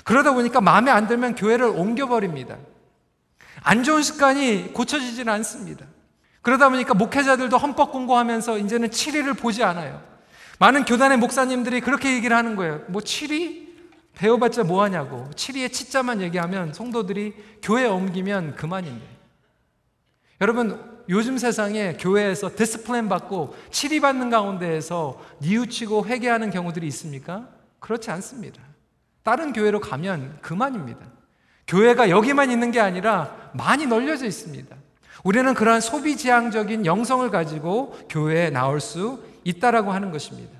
그러다 0.02 0.32
보니까 0.32 0.60
마음에 0.60 0.90
안 0.90 1.06
들면 1.06 1.36
교회를 1.36 1.66
옮겨버립니다. 1.66 2.58
안 3.62 3.84
좋은 3.84 4.02
습관이 4.02 4.72
고쳐지지는 4.72 5.32
않습니다. 5.32 5.86
그러다 6.42 6.70
보니까 6.70 6.92
목회자들도 6.94 7.56
헌법 7.56 7.92
공부하면서 7.92 8.58
이제는 8.58 8.88
치리를 8.90 9.38
보지 9.38 9.62
않아요. 9.62 10.02
많은 10.58 10.84
교단의 10.86 11.18
목사님들이 11.18 11.80
그렇게 11.80 12.14
얘기를 12.14 12.36
하는 12.36 12.56
거예요. 12.56 12.82
뭐 12.88 13.00
치리? 13.00 13.68
배워봤자 14.16 14.64
뭐하냐고. 14.64 15.30
치리의 15.36 15.72
치자만 15.72 16.20
얘기하면 16.20 16.72
성도들이 16.72 17.34
교회 17.62 17.86
옮기면 17.86 18.56
그만인데. 18.56 19.06
여러분, 20.40 20.93
요즘 21.08 21.38
세상에 21.38 21.94
교회에서 21.94 22.50
discipline 22.56 23.08
받고 23.08 23.54
치리받는 23.70 24.30
가운데에서 24.30 25.20
뉘우치고 25.40 26.06
회개하는 26.06 26.50
경우들이 26.50 26.86
있습니까? 26.88 27.48
그렇지 27.80 28.10
않습니다. 28.10 28.62
다른 29.22 29.52
교회로 29.52 29.80
가면 29.80 30.38
그만입니다. 30.40 31.00
교회가 31.66 32.10
여기만 32.10 32.50
있는 32.50 32.70
게 32.70 32.80
아니라 32.80 33.50
많이 33.54 33.86
널려져 33.86 34.26
있습니다. 34.26 34.74
우리는 35.22 35.54
그러한 35.54 35.80
소비지향적인 35.80 36.84
영성을 36.84 37.28
가지고 37.30 37.96
교회에 38.08 38.50
나올 38.50 38.80
수 38.80 39.22
있다라고 39.44 39.92
하는 39.92 40.10
것입니다. 40.10 40.52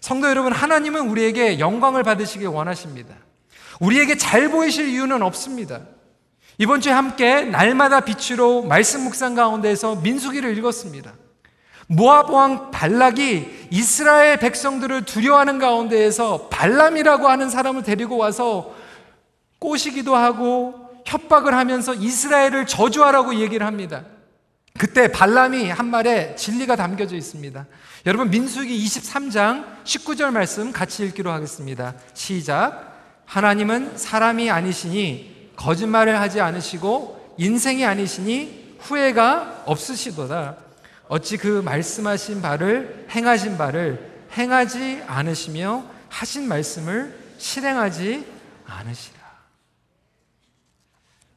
성도 0.00 0.28
여러분, 0.28 0.52
하나님은 0.52 1.08
우리에게 1.08 1.58
영광을 1.58 2.02
받으시길 2.02 2.48
원하십니다. 2.48 3.14
우리에게 3.80 4.16
잘 4.16 4.48
보이실 4.48 4.88
이유는 4.88 5.22
없습니다. 5.22 5.80
이번 6.60 6.80
주에 6.80 6.92
함께 6.92 7.42
날마다 7.42 8.00
빛으로 8.00 8.62
말씀 8.62 9.04
묵상 9.04 9.36
가운데서 9.36 9.96
민수기를 9.96 10.58
읽었습니다. 10.58 11.14
모압 11.86 12.30
왕 12.30 12.72
발락이 12.72 13.68
이스라엘 13.70 14.38
백성들을 14.38 15.04
두려워하는 15.04 15.60
가운데에서 15.60 16.48
발람이라고 16.48 17.28
하는 17.28 17.48
사람을 17.48 17.84
데리고 17.84 18.16
와서 18.16 18.74
꼬시기도 19.60 20.16
하고 20.16 20.74
협박을 21.06 21.54
하면서 21.54 21.94
이스라엘을 21.94 22.66
저주하라고 22.66 23.36
얘기를 23.36 23.64
합니다. 23.64 24.02
그때 24.76 25.12
발람이 25.12 25.70
한 25.70 25.86
말에 25.86 26.34
진리가 26.34 26.74
담겨져 26.74 27.14
있습니다. 27.14 27.66
여러분 28.06 28.30
민수기 28.30 28.84
23장 28.84 29.64
19절 29.84 30.32
말씀 30.32 30.72
같이 30.72 31.04
읽기로 31.04 31.30
하겠습니다. 31.30 31.94
시작. 32.14 32.96
하나님은 33.26 33.96
사람이 33.96 34.50
아니시니 34.50 35.37
거짓말을 35.58 36.18
하지 36.20 36.40
않으시고 36.40 37.34
인생이 37.36 37.84
아니시니 37.84 38.76
후회가 38.78 39.64
없으시도다. 39.66 40.56
어찌 41.08 41.36
그 41.36 41.62
말씀하신 41.62 42.40
바를 42.40 43.06
행하신 43.10 43.58
바를 43.58 44.26
행하지 44.36 45.02
않으시며 45.06 45.84
하신 46.08 46.48
말씀을 46.48 47.18
실행하지 47.38 48.26
않으시라. 48.66 49.18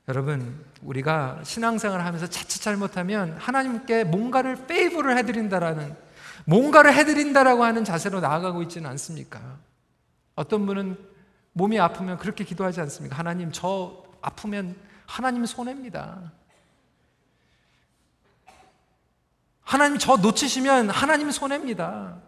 여러분, 0.07 0.65
우리가 0.81 1.39
신앙생활을 1.43 2.05
하면서 2.05 2.27
자칫 2.27 2.61
잘못하면 2.61 3.35
하나님께 3.39 4.03
뭔가를 4.03 4.67
페이브를 4.67 5.17
해드린다라는 5.17 5.95
뭔가를 6.45 6.93
해드린다라고 6.93 7.63
하는 7.63 7.83
자세로 7.83 8.19
나아가고 8.19 8.61
있지는 8.63 8.89
않습니까? 8.91 9.57
어떤 10.35 10.65
분은 10.65 10.97
몸이 11.53 11.79
아프면 11.79 12.17
그렇게 12.17 12.43
기도하지 12.43 12.81
않습니까? 12.81 13.17
하나님, 13.17 13.51
저 13.51 14.00
아프면 14.21 14.75
하나님 15.05 15.45
손해입니다. 15.45 16.31
하나님 19.61 19.97
저 19.97 20.17
놓치시면 20.17 20.89
하나님 20.89 21.31
손해입니다. 21.31 22.21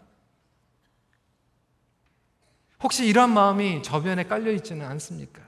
혹시 2.81 3.05
이러한 3.05 3.33
마음이 3.33 3.81
저변에 3.83 4.23
깔려 4.23 4.51
있지는 4.51 4.85
않습니까? 4.87 5.41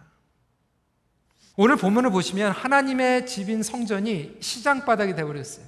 오늘 1.58 1.78
본문을 1.78 2.10
보시면 2.12 2.52
하나님의 2.52 3.26
집인 3.28 3.64
성전이 3.64 4.38
시장 4.42 4.86
바닥이 4.86 5.16
되어버렸어요. 5.16 5.66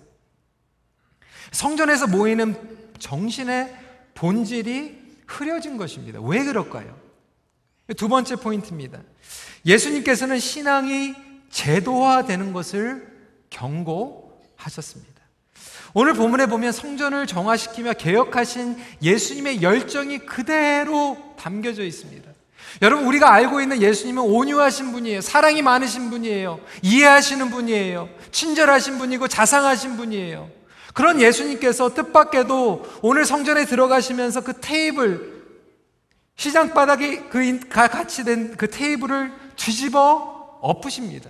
성전에서 1.52 2.08
모이는 2.08 2.92
정신의 3.00 3.78
본질이 4.14 5.18
흐려진 5.28 5.78
것입니다. 5.78 6.20
왜 6.22 6.44
그럴까요? 6.44 6.98
두 7.96 8.10
번째 8.10 8.36
포인트입니다. 8.36 9.02
예수님께서는 9.68 10.40
신앙이 10.40 11.14
제도화되는 11.52 12.54
것을 12.54 13.08
경고하셨습니다. 13.50 15.18
오늘 15.94 16.14
본문에 16.14 16.46
보면 16.48 16.72
성전을 16.72 17.28
정화시키며 17.28 17.94
개혁하신 17.94 18.78
예수님의 19.02 19.62
열정이 19.62 20.20
그대로 20.20 21.18
담겨져 21.38 21.84
있습니다. 21.84 22.30
여러분, 22.82 23.08
우리가 23.08 23.34
알고 23.34 23.62
있는 23.62 23.82
예수님은 23.82 24.22
온유하신 24.24 24.92
분이에요. 24.92 25.22
사랑이 25.22 25.62
많으신 25.62 26.10
분이에요. 26.10 26.60
이해하시는 26.84 27.50
분이에요. 27.50 28.10
친절하신 28.32 29.00
분이고 29.00 29.28
자상하신 29.28 29.98
분이에요. 29.98 30.50
그런 30.94 31.22
예수님께서 31.22 31.94
뜻밖에도 31.94 32.86
오늘 33.02 33.26
성전에 33.26 33.66
들어가시면서 33.66 34.42
그 34.42 34.54
테이블, 34.60 35.38
시장 36.36 36.74
바닥에 36.74 37.24
그 37.30 37.60
같이 37.70 38.24
된 38.24 38.56
그 38.58 38.70
테이블을 38.70 39.47
뒤집어 39.58 40.60
엎으십니다. 40.62 41.30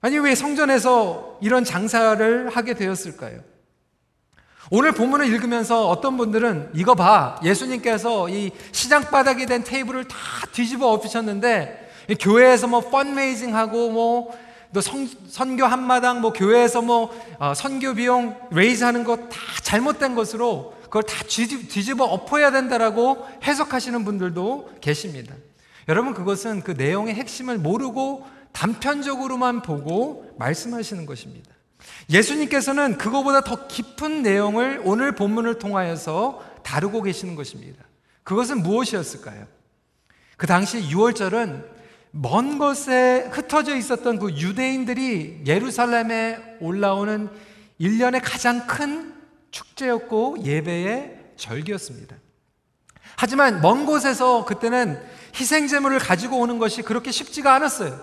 아니, 0.00 0.18
왜 0.18 0.34
성전에서 0.34 1.38
이런 1.40 1.64
장사를 1.64 2.48
하게 2.50 2.74
되었을까요? 2.74 3.40
오늘 4.70 4.92
본문을 4.92 5.26
읽으면서 5.26 5.88
어떤 5.88 6.16
분들은 6.16 6.70
이거 6.74 6.94
봐. 6.94 7.40
예수님께서 7.42 8.28
이 8.28 8.50
시장 8.70 9.02
바닥이 9.02 9.46
된 9.46 9.64
테이블을 9.64 10.06
다 10.06 10.16
뒤집어 10.52 10.88
엎으셨는데 10.92 11.90
교회에서 12.20 12.66
뭐 12.66 12.80
fundraising 12.80 13.56
하고 13.56 13.90
뭐 13.90 14.41
또 14.41 14.80
선교 15.28 15.64
한마당 15.64 16.20
뭐 16.20 16.32
교회에서 16.34 16.82
뭐 16.82 17.10
어, 17.38 17.54
선교 17.54 17.94
비용 17.94 18.36
raise 18.50 18.84
하는 18.84 19.04
거 19.04 19.16
다 19.16 19.38
잘못된 19.62 20.14
것으로 20.14 20.74
그걸 20.84 21.02
다 21.02 21.22
뒤집, 21.26 21.68
뒤집어 21.70 22.04
엎어야 22.04 22.50
된다라고 22.50 23.26
해석하시는 23.44 24.04
분들도 24.04 24.70
계십니다. 24.82 25.34
여러분 25.88 26.12
그것은 26.14 26.62
그 26.62 26.72
내용의 26.72 27.14
핵심을 27.14 27.58
모르고 27.58 28.26
단편적으로만 28.52 29.62
보고 29.62 30.34
말씀하시는 30.38 31.06
것입니다. 31.06 31.50
예수님께서는 32.10 32.98
그거보다 32.98 33.40
더 33.40 33.66
깊은 33.66 34.22
내용을 34.22 34.82
오늘 34.84 35.14
본문을 35.14 35.58
통하여서 35.58 36.44
다루고 36.62 37.02
계시는 37.02 37.34
것입니다. 37.34 37.84
그것은 38.22 38.62
무엇이었을까요? 38.62 39.46
그 40.36 40.46
당시 40.46 40.80
6월절은 40.90 41.64
먼 42.10 42.58
곳에 42.58 43.28
흩어져 43.32 43.76
있었던 43.76 44.18
그 44.18 44.32
유대인들이 44.32 45.44
예루살렘에 45.46 46.58
올라오는 46.60 47.30
1년의 47.80 48.20
가장 48.22 48.66
큰 48.66 49.14
축제였고 49.50 50.38
예배의 50.44 51.32
절기였습니다. 51.36 52.16
하지만 53.16 53.60
먼 53.60 53.86
곳에서 53.86 54.44
그때는 54.44 55.00
희생제물을 55.38 55.98
가지고 55.98 56.38
오는 56.38 56.58
것이 56.58 56.82
그렇게 56.82 57.10
쉽지가 57.10 57.54
않았어요. 57.54 57.98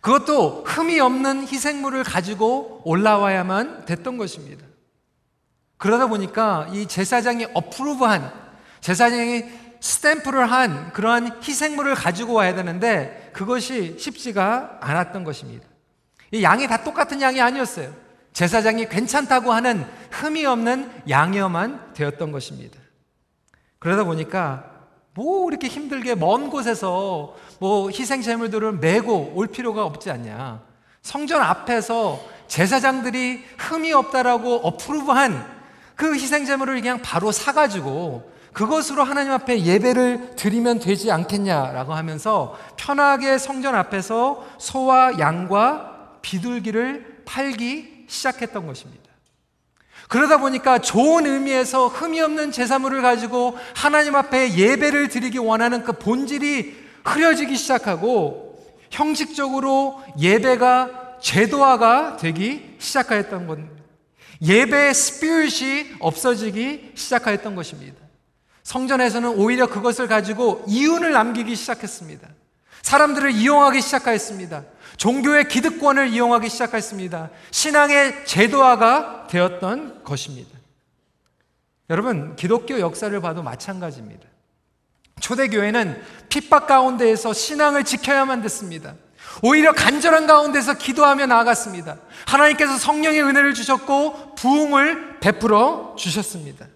그것도 0.00 0.64
흠이 0.64 0.98
없는 0.98 1.46
희생물을 1.46 2.02
가지고 2.02 2.82
올라와야만 2.84 3.84
됐던 3.84 4.16
것입니다. 4.16 4.66
그러다 5.76 6.06
보니까 6.06 6.68
이 6.72 6.86
제사장이 6.86 7.46
어프로브한 7.54 8.32
제사장이 8.80 9.44
스탬프를 9.80 10.50
한 10.50 10.92
그러한 10.92 11.40
희생물을 11.42 11.94
가지고 11.94 12.34
와야 12.34 12.54
되는데 12.54 13.30
그것이 13.32 13.96
쉽지가 13.98 14.78
않았던 14.80 15.24
것입니다. 15.24 15.66
이 16.30 16.42
양이 16.42 16.66
다 16.66 16.82
똑같은 16.82 17.20
양이 17.20 17.40
아니었어요. 17.40 17.92
제사장이 18.32 18.88
괜찮다고 18.88 19.52
하는 19.52 19.86
흠이 20.10 20.46
없는 20.46 20.90
양이어만 21.08 21.94
되었던 21.94 22.32
것입니다. 22.32 22.78
그러다 23.78 24.04
보니까 24.04 24.71
뭐 25.14 25.48
이렇게 25.48 25.68
힘들게 25.68 26.14
먼 26.14 26.48
곳에서 26.48 27.34
뭐 27.58 27.90
희생 27.90 28.22
제물들을 28.22 28.72
메고 28.78 29.32
올 29.34 29.46
필요가 29.46 29.84
없지 29.84 30.10
않냐. 30.10 30.62
성전 31.02 31.42
앞에서 31.42 32.20
제사장들이 32.48 33.42
흠이 33.58 33.92
없다라고 33.92 34.56
어프로브한 34.66 35.62
그 35.96 36.14
희생 36.14 36.44
제물을 36.44 36.74
그냥 36.80 37.02
바로 37.02 37.32
사 37.32 37.52
가지고 37.52 38.30
그것으로 38.52 39.02
하나님 39.02 39.32
앞에 39.32 39.64
예배를 39.64 40.36
드리면 40.36 40.78
되지 40.78 41.10
않겠냐라고 41.10 41.94
하면서 41.94 42.58
편하게 42.76 43.38
성전 43.38 43.74
앞에서 43.74 44.44
소와 44.58 45.18
양과 45.18 46.18
비둘기를 46.22 47.22
팔기 47.24 48.06
시작했던 48.08 48.66
것입니다. 48.66 49.11
그러다 50.12 50.36
보니까 50.36 50.78
좋은 50.78 51.24
의미에서 51.24 51.88
흠이 51.88 52.20
없는 52.20 52.52
제사물을 52.52 53.00
가지고 53.00 53.56
하나님 53.74 54.14
앞에 54.14 54.58
예배를 54.58 55.08
드리기 55.08 55.38
원하는 55.38 55.84
그 55.84 55.92
본질이 55.92 56.76
흐려지기 57.02 57.56
시작하고 57.56 58.62
형식적으로 58.90 60.02
예배가 60.20 61.16
제도화가 61.22 62.18
되기 62.18 62.76
시작하였던 62.78 63.46
것. 63.46 63.58
예배의 64.42 64.92
스피릿이 64.92 65.94
없어지기 65.98 66.92
시작하였던 66.94 67.54
것입니다. 67.54 67.96
성전에서는 68.64 69.30
오히려 69.30 69.66
그것을 69.66 70.08
가지고 70.08 70.62
이윤을 70.68 71.12
남기기 71.12 71.56
시작했습니다. 71.56 72.28
사람들을 72.82 73.32
이용하기 73.32 73.80
시작하였습니다. 73.80 74.64
종교의 74.96 75.48
기득권을 75.48 76.08
이용하기 76.08 76.48
시작했습니다. 76.48 77.30
신앙의 77.50 78.26
제도화가 78.26 79.26
되었던 79.28 80.04
것입니다. 80.04 80.50
여러분, 81.90 82.36
기독교 82.36 82.78
역사를 82.78 83.18
봐도 83.20 83.42
마찬가지입니다. 83.42 84.26
초대교회는 85.20 86.02
핍박 86.28 86.66
가운데에서 86.66 87.32
신앙을 87.32 87.84
지켜야만 87.84 88.42
됐습니다. 88.42 88.94
오히려 89.42 89.72
간절한 89.72 90.26
가운데서 90.26 90.74
기도하며 90.74 91.26
나아갔습니다. 91.26 91.96
하나님께서 92.26 92.76
성령의 92.76 93.22
은혜를 93.22 93.54
주셨고 93.54 94.34
부흥을 94.34 95.20
베풀어 95.20 95.94
주셨습니다. 95.96 96.66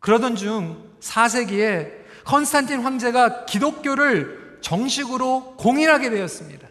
그러던 0.00 0.36
중 0.36 0.90
4세기에 1.00 2.02
컨스탄틴 2.24 2.82
황제가 2.82 3.46
기독교를 3.46 4.41
정식으로 4.62 5.56
공인하게 5.58 6.10
되었습니다. 6.10 6.68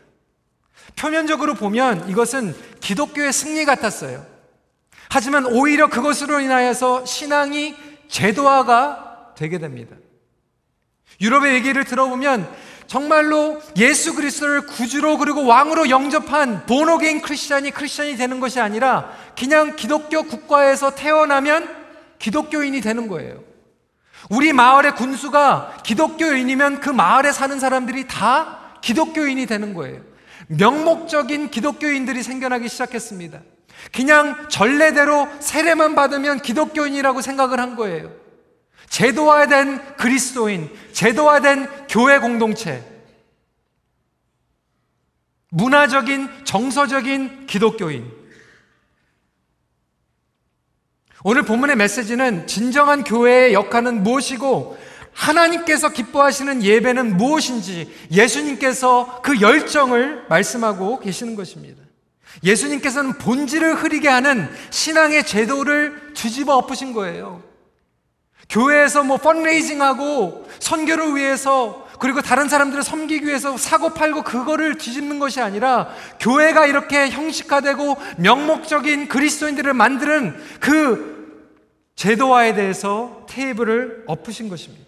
표면적으로 0.96 1.54
보면 1.54 2.10
이것은 2.10 2.56
기독교의 2.80 3.32
승리 3.32 3.66
같았어요. 3.66 4.26
하지만 5.10 5.46
오히려 5.46 5.88
그것으로 5.88 6.40
인하여서 6.40 7.06
신앙이 7.06 7.76
제도화가 8.08 9.34
되게 9.38 9.58
됩니다. 9.58 9.96
유럽의 11.20 11.54
얘기를 11.54 11.84
들어보면 11.84 12.50
정말로 12.88 13.62
예수 13.78 14.16
그리스도를 14.16 14.66
구주로 14.66 15.18
그리고 15.18 15.46
왕으로 15.46 15.90
영접한 15.90 16.66
보노게인 16.66 17.22
크리스천이 17.22 17.72
크리스천이 17.72 18.18
되는 18.18 18.40
것이 18.40 18.60
아니라 18.60 19.16
그냥 19.38 19.76
기독교 19.76 20.24
국가에서 20.24 20.94
태어나면 20.94 21.74
기독교인이 22.20 22.82
되는 22.82 23.08
거예요. 23.08 23.51
우리 24.30 24.54
마을의 24.54 24.96
군수가 24.96 25.80
기독교인이면 25.84 26.80
그 26.80 26.90
마을에 26.90 27.32
사는 27.32 27.60
사람들이 27.60 28.08
다 28.08 28.78
기독교인이 28.82 29.46
되는 29.46 29.74
거예요. 29.74 30.02
명목적인 30.48 31.50
기독교인들이 31.50 32.24
생겨나기 32.24 32.70
시작했습니다. 32.70 33.42
그냥 33.92 34.48
전례대로 34.50 35.28
세례만 35.40 35.96
받으면 35.96 36.42
기독교인이라고 36.42 37.22
생각을 37.22 37.60
한 37.60 37.76
거예요. 37.76 38.12
제도화된 38.90 39.96
그리스도인, 39.96 40.70
제도화된 40.92 41.88
교회 41.88 42.20
공동체, 42.20 42.84
문화적인, 45.50 46.30
정서적인 46.44 47.46
기독교인. 47.48 48.21
오늘 51.24 51.44
본문의 51.44 51.76
메시지는 51.76 52.48
진정한 52.48 53.04
교회의 53.04 53.54
역할은 53.54 54.04
무엇이고 54.04 54.78
하나님께서 55.14 55.90
기뻐하시는 55.90 56.64
예배는 56.64 57.18
무엇인지 57.18 57.94
예수님께서 58.12 59.22
그 59.22 59.42
열정을 59.42 60.26
말씀하고 60.30 61.00
계시는 61.00 61.36
것입니다. 61.36 61.82
예수님께서는 62.44 63.18
본질을 63.18 63.76
흐리게 63.76 64.08
하는 64.08 64.50
신앙의 64.70 65.26
제도를 65.26 66.14
뒤집어 66.14 66.56
엎으신 66.56 66.94
거예요. 66.94 67.44
교회에서 68.52 69.04
뭐 69.04 69.18
펀레이징하고 69.18 70.48
선교를 70.60 71.16
위해서 71.16 71.88
그리고 72.00 72.22
다른 72.22 72.50
사람들을 72.50 72.84
섬기기 72.84 73.26
위해서 73.26 73.58
사고 73.58 73.94
팔고 73.94 74.24
그거를 74.24 74.78
뒤집는 74.78 75.20
것이 75.20 75.40
아니라 75.40 75.90
교회가 76.20 76.66
이렇게 76.66 77.10
형식화되고 77.10 77.98
명목적인 78.18 79.08
그리스도인들을 79.08 79.74
만드는 79.74 80.36
그 80.60 81.50
제도화에 81.96 82.56
대해서 82.56 83.26
테이블을 83.30 84.06
엎으신 84.08 84.50
것입니다. 84.50 84.86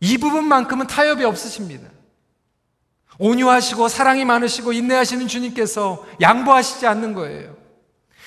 이 0.00 0.16
부분만큼은 0.18 0.86
타협이 0.86 1.24
없으십니다. 1.24 1.88
온유하시고 3.18 3.88
사랑이 3.88 4.24
많으시고 4.24 4.72
인내하시는 4.72 5.26
주님께서 5.26 6.06
양보하시지 6.20 6.86
않는 6.86 7.14
거예요. 7.14 7.57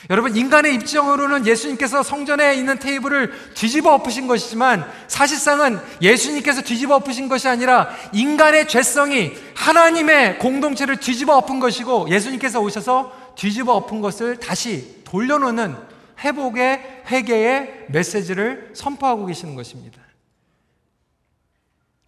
여러분, 0.09 0.35
인간의 0.35 0.73
입장으로는 0.75 1.45
예수님께서 1.45 2.01
성전에 2.01 2.55
있는 2.55 2.79
테이블을 2.79 3.53
뒤집어 3.53 3.93
엎으신 3.93 4.27
것이지만 4.27 4.89
사실상은 5.07 5.79
예수님께서 6.01 6.61
뒤집어 6.61 6.95
엎으신 6.95 7.29
것이 7.29 7.47
아니라 7.47 7.89
인간의 8.11 8.67
죄성이 8.67 9.33
하나님의 9.55 10.39
공동체를 10.39 10.97
뒤집어 10.97 11.37
엎은 11.37 11.59
것이고 11.59 12.09
예수님께서 12.09 12.59
오셔서 12.59 13.33
뒤집어 13.35 13.73
엎은 13.73 14.01
것을 14.01 14.37
다시 14.37 15.01
돌려놓는 15.03 15.75
회복의 16.19 17.03
회개의 17.07 17.85
메시지를 17.89 18.71
선포하고 18.73 19.25
계시는 19.27 19.55
것입니다. 19.55 20.01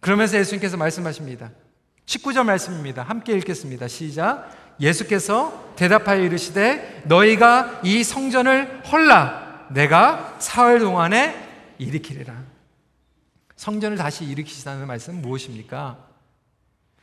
그러면서 0.00 0.36
예수님께서 0.36 0.76
말씀하십니다. 0.76 1.50
19절 2.06 2.44
말씀입니다. 2.44 3.02
함께 3.02 3.32
읽겠습니다. 3.34 3.88
시작. 3.88 4.50
예수께서 4.80 5.72
대답하여 5.76 6.22
이르시되 6.22 7.02
너희가 7.06 7.80
이 7.82 8.04
성전을 8.04 8.82
헐라 8.90 9.66
내가 9.70 10.36
사흘 10.38 10.78
동안에 10.78 11.34
일으키리라. 11.78 12.34
성전을 13.56 13.96
다시 13.96 14.24
일으키시다는 14.24 14.86
말씀은 14.86 15.22
무엇입니까? 15.22 15.96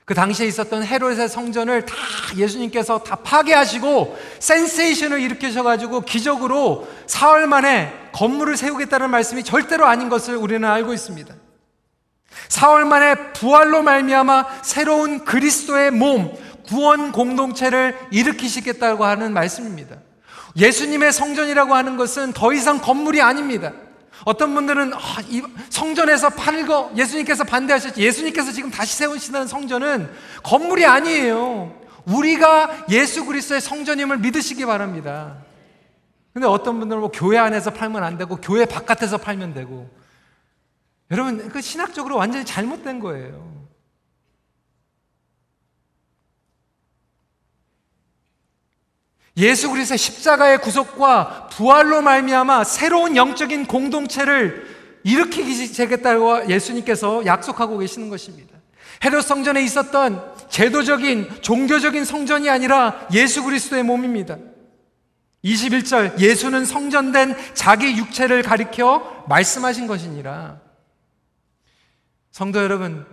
그 0.05 0.13
당시에 0.13 0.47
있었던 0.47 0.83
헤롯의 0.83 1.29
성전을 1.29 1.85
다 1.85 1.95
예수님께서 2.35 2.99
다 2.99 3.15
파괴하시고 3.17 4.17
센세이션을 4.39 5.21
일으키셔가지고 5.21 6.01
기적으로 6.01 6.87
사흘 7.07 7.47
만에 7.47 7.93
건물을 8.11 8.57
세우겠다는 8.57 9.09
말씀이 9.09 9.43
절대로 9.43 9.85
아닌 9.85 10.09
것을 10.09 10.35
우리는 10.35 10.67
알고 10.67 10.93
있습니다. 10.93 11.33
사흘 12.49 12.85
만에 12.85 13.31
부활로 13.33 13.83
말미암아 13.83 14.63
새로운 14.63 15.23
그리스도의 15.23 15.91
몸, 15.91 16.35
구원 16.71 17.11
공동체를 17.11 17.97
일으키시겠다고 18.11 19.03
하는 19.03 19.33
말씀입니다. 19.33 19.97
예수님의 20.55 21.11
성전이라고 21.11 21.75
하는 21.75 21.97
것은 21.97 22.31
더 22.31 22.53
이상 22.53 22.79
건물이 22.79 23.21
아닙니다. 23.21 23.73
어떤 24.23 24.55
분들은 24.55 24.93
아, 24.93 24.99
성전에서 25.69 26.29
팔거 26.29 26.93
예수님께서 26.95 27.43
반대하셨지 27.43 28.01
예수님께서 28.01 28.53
지금 28.53 28.71
다시 28.71 28.95
세우시는 28.95 29.47
성전은 29.47 30.09
건물이 30.43 30.85
아니에요. 30.85 31.75
우리가 32.05 32.85
예수 32.89 33.25
그리스도의 33.25 33.59
성전임을 33.59 34.19
믿으시기 34.19 34.65
바랍니다. 34.65 35.37
근데 36.33 36.47
어떤 36.47 36.79
분들은 36.79 37.01
뭐 37.01 37.11
교회 37.11 37.37
안에서 37.37 37.71
팔면 37.71 38.01
안 38.01 38.17
되고 38.17 38.37
교회 38.37 38.63
바깥에서 38.63 39.17
팔면 39.17 39.53
되고 39.53 39.89
여러분 41.09 41.49
그 41.49 41.59
신학적으로 41.59 42.15
완전히 42.15 42.45
잘못된 42.45 43.01
거예요. 43.01 43.60
예수 49.41 49.71
그리스도의 49.71 49.97
십자가의 49.97 50.59
구속과 50.59 51.49
부활로 51.51 52.01
말미암아 52.03 52.63
새로운 52.63 53.15
영적인 53.17 53.65
공동체를 53.65 54.67
일으키겠다고 55.03 56.47
예수님께서 56.47 57.25
약속하고 57.25 57.79
계시는 57.79 58.09
것입니다. 58.09 58.55
헤롯 59.03 59.25
성전에 59.25 59.63
있었던 59.63 60.35
제도적인 60.47 61.41
종교적인 61.41 62.05
성전이 62.05 62.51
아니라 62.51 63.07
예수 63.13 63.43
그리스도의 63.43 63.81
몸입니다. 63.81 64.37
21절 65.43 66.19
예수는 66.19 66.65
성전된 66.65 67.35
자기 67.55 67.97
육체를 67.97 68.43
가리켜 68.43 69.25
말씀하신 69.27 69.87
것이니라. 69.87 70.59
성도 72.29 72.61
여러분, 72.61 73.07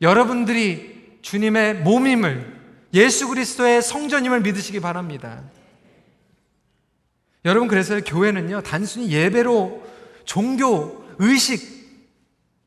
여러분들이 0.00 1.18
주님의 1.22 1.78
몸임을 1.78 2.60
예수 2.94 3.26
그리스도의 3.26 3.82
성전임을 3.82 4.42
믿으시기 4.42 4.78
바랍니다. 4.78 5.42
여러분 7.44 7.68
그래서 7.68 8.00
교회는요 8.00 8.62
단순히 8.62 9.10
예배로 9.10 9.84
종교, 10.24 11.04
의식, 11.18 11.74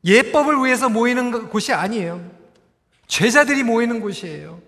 예법을 0.04 0.64
위해서 0.64 0.88
모이는 0.88 1.48
곳이 1.48 1.72
아니에요. 1.72 2.24
죄자들이 3.06 3.62
모이는 3.64 4.00
곳이에요. 4.00 4.60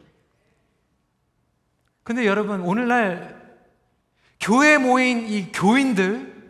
근데 2.02 2.26
여러분 2.26 2.60
오늘날 2.60 3.40
교회에 4.40 4.78
모인 4.78 5.28
이 5.28 5.52
교인들 5.52 6.40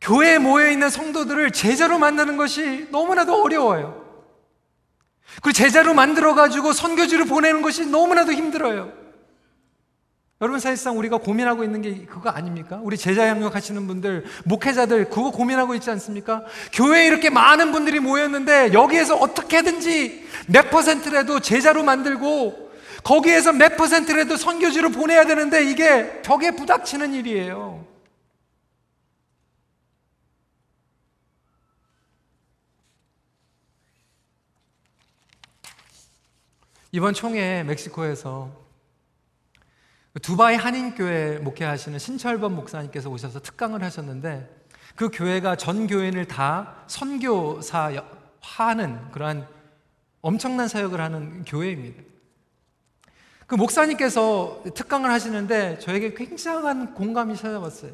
교회에 0.00 0.38
모여 0.38 0.70
있는 0.70 0.90
성도들을 0.90 1.50
제자로 1.52 1.98
만드는 1.98 2.36
것이 2.36 2.88
너무나도 2.90 3.42
어려워요. 3.42 4.02
그 5.42 5.52
제자로 5.52 5.94
만들어 5.94 6.34
가지고 6.34 6.72
선교지를 6.72 7.26
보내는 7.26 7.62
것이 7.62 7.86
너무나도 7.86 8.32
힘들어요. 8.32 9.01
여러분 10.42 10.58
사실상 10.58 10.98
우리가 10.98 11.18
고민하고 11.18 11.62
있는 11.62 11.82
게 11.82 12.04
그거 12.04 12.28
아닙니까? 12.28 12.80
우리 12.82 12.98
제자 12.98 13.28
양육 13.28 13.54
하시는 13.54 13.86
분들, 13.86 14.24
목회자들 14.44 15.08
그거 15.08 15.30
고민하고 15.30 15.76
있지 15.76 15.88
않습니까? 15.90 16.44
교회에 16.72 17.06
이렇게 17.06 17.30
많은 17.30 17.70
분들이 17.70 18.00
모였는데 18.00 18.72
여기에서 18.72 19.14
어떻게든지 19.14 20.26
몇 20.48 20.68
퍼센트라도 20.68 21.38
제자로 21.38 21.84
만들고 21.84 22.72
거기에서 23.04 23.52
몇 23.52 23.76
퍼센트라도 23.76 24.36
선교지로 24.36 24.90
보내야 24.90 25.26
되는데 25.26 25.62
이게 25.62 26.20
벽에 26.22 26.50
부닥치는 26.50 27.14
일이에요. 27.14 27.86
이번 36.90 37.14
총회 37.14 37.62
멕시코에서 37.62 38.61
두바이 40.20 40.56
한인교회 40.56 41.38
목회하시는 41.38 41.98
신철범 41.98 42.54
목사님께서 42.54 43.08
오셔서 43.08 43.40
특강을 43.40 43.82
하셨는데 43.82 44.62
그 44.94 45.08
교회가 45.10 45.56
전 45.56 45.86
교인을 45.86 46.26
다 46.26 46.84
선교사하는 46.86 48.20
그러한 49.12 49.48
엄청난 50.20 50.68
사역을 50.68 51.00
하는 51.00 51.44
교회입니다. 51.44 52.02
그 53.46 53.54
목사님께서 53.54 54.62
특강을 54.74 55.10
하시는데 55.10 55.78
저에게 55.78 56.12
굉장한 56.14 56.94
공감이 56.94 57.34
찾아왔어요. 57.36 57.92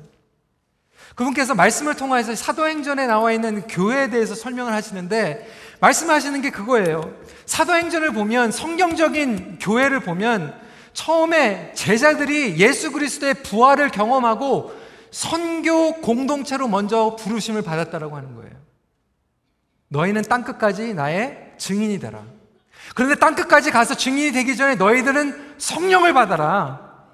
그분께서 1.15 1.55
말씀을 1.55 1.95
통해서 1.95 2.35
사도행전에 2.35 3.07
나와 3.07 3.33
있는 3.33 3.67
교회에 3.69 4.11
대해서 4.11 4.35
설명을 4.35 4.73
하시는데 4.73 5.49
말씀하시는 5.81 6.43
게 6.43 6.51
그거예요. 6.51 7.15
사도행전을 7.47 8.13
보면 8.13 8.51
성경적인 8.51 9.61
교회를 9.61 10.01
보면 10.01 10.68
처음에 10.99 11.73
제자들이 11.75 12.59
예수 12.59 12.91
그리스도의 12.91 13.35
부활을 13.45 13.89
경험하고 13.91 14.77
선교 15.13 15.93
공동체로 16.01 16.67
먼저 16.67 17.15
부르심을 17.15 17.63
받았다라고 17.63 18.17
하는 18.17 18.35
거예요. 18.35 18.51
너희는 19.91 20.23
땅 20.23 20.43
끝까지 20.43 20.95
나의 20.95 21.55
증인이 21.57 22.01
되라. 22.01 22.25
그런데 22.97 23.15
땅 23.15 23.37
끝까지 23.37 23.71
가서 23.71 23.95
증인이 23.95 24.33
되기 24.33 24.57
전에 24.57 24.75
너희들은 24.75 25.55
성령을 25.59 26.13
받아라. 26.15 27.07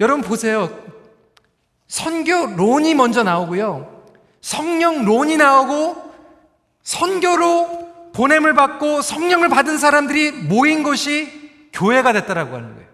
여러분 0.00 0.22
보세요. 0.22 0.74
선교론이 1.88 2.94
먼저 2.94 3.22
나오고요. 3.22 4.04
성령론이 4.40 5.36
나오고 5.36 6.14
선교로 6.82 8.10
보냄을 8.14 8.54
받고 8.54 9.02
성령을 9.02 9.50
받은 9.50 9.76
사람들이 9.76 10.32
모인 10.32 10.82
것이 10.82 11.41
교회가 11.72 12.12
됐다라고 12.12 12.56
하는 12.56 12.74
거예요. 12.74 12.88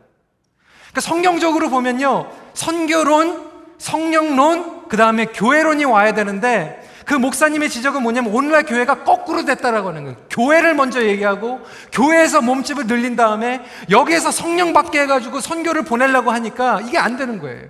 그러니까 0.88 1.01
성경적으로 1.01 1.71
보면요. 1.71 2.31
선교론, 2.55 3.51
성령론, 3.79 4.88
그 4.88 4.97
다음에 4.97 5.27
교회론이 5.27 5.85
와야 5.85 6.14
되는데 6.14 6.88
그 7.05 7.14
목사님의 7.14 7.71
지적은 7.71 8.03
뭐냐면 8.03 8.35
오늘날 8.35 8.64
교회가 8.64 9.05
거꾸로 9.05 9.45
됐다라고 9.45 9.88
하는 9.88 10.05
거예요. 10.05 10.17
교회를 10.31 10.75
먼저 10.75 11.03
얘기하고 11.03 11.61
교회에서 11.91 12.43
몸집을 12.43 12.87
늘린 12.87 13.17
다음에 13.17 13.62
여기에서 13.88 14.31
성령 14.31 14.75
받게 14.75 15.01
해가지고 15.03 15.41
선교를 15.41 15.85
보내려고 15.85 16.31
하니까 16.31 16.83
이게 16.83 16.99
안 16.99 17.17
되는 17.17 17.38
거예요. 17.38 17.69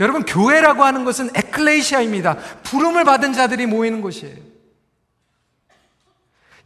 여러분 0.00 0.24
교회라고 0.24 0.84
하는 0.84 1.04
것은 1.04 1.30
에클레시아입니다. 1.34 2.36
부름을 2.62 3.04
받은 3.04 3.34
자들이 3.34 3.66
모이는 3.66 4.00
곳이에요. 4.00 4.51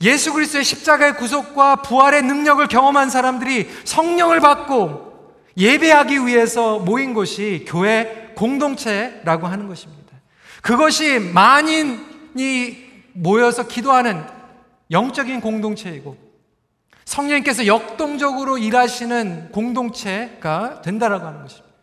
예수 0.02 0.32
그리스도의 0.32 0.64
십자가의 0.64 1.16
구속과 1.16 1.76
부활의 1.76 2.22
능력을 2.22 2.66
경험한 2.68 3.10
사람들이 3.10 3.68
성령을 3.84 4.40
받고 4.40 5.06
예배하기 5.56 6.26
위해서 6.26 6.78
모인 6.78 7.14
곳이 7.14 7.64
교회 7.66 8.32
공동체라고 8.36 9.46
하는 9.46 9.68
것입니다. 9.68 10.12
그것이 10.60 11.18
만인이 11.18 12.86
모여서 13.14 13.66
기도하는 13.66 14.22
영적인 14.90 15.40
공동체이고 15.40 16.16
성령님께서 17.06 17.66
역동적으로 17.66 18.58
일하시는 18.58 19.50
공동체가 19.52 20.82
된다라고 20.82 21.26
하는 21.26 21.42
것입니다. 21.42 21.74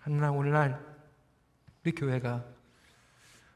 하나 0.00 0.30
오늘날 0.30 0.78
우리 1.82 1.94
교회가 1.94 2.44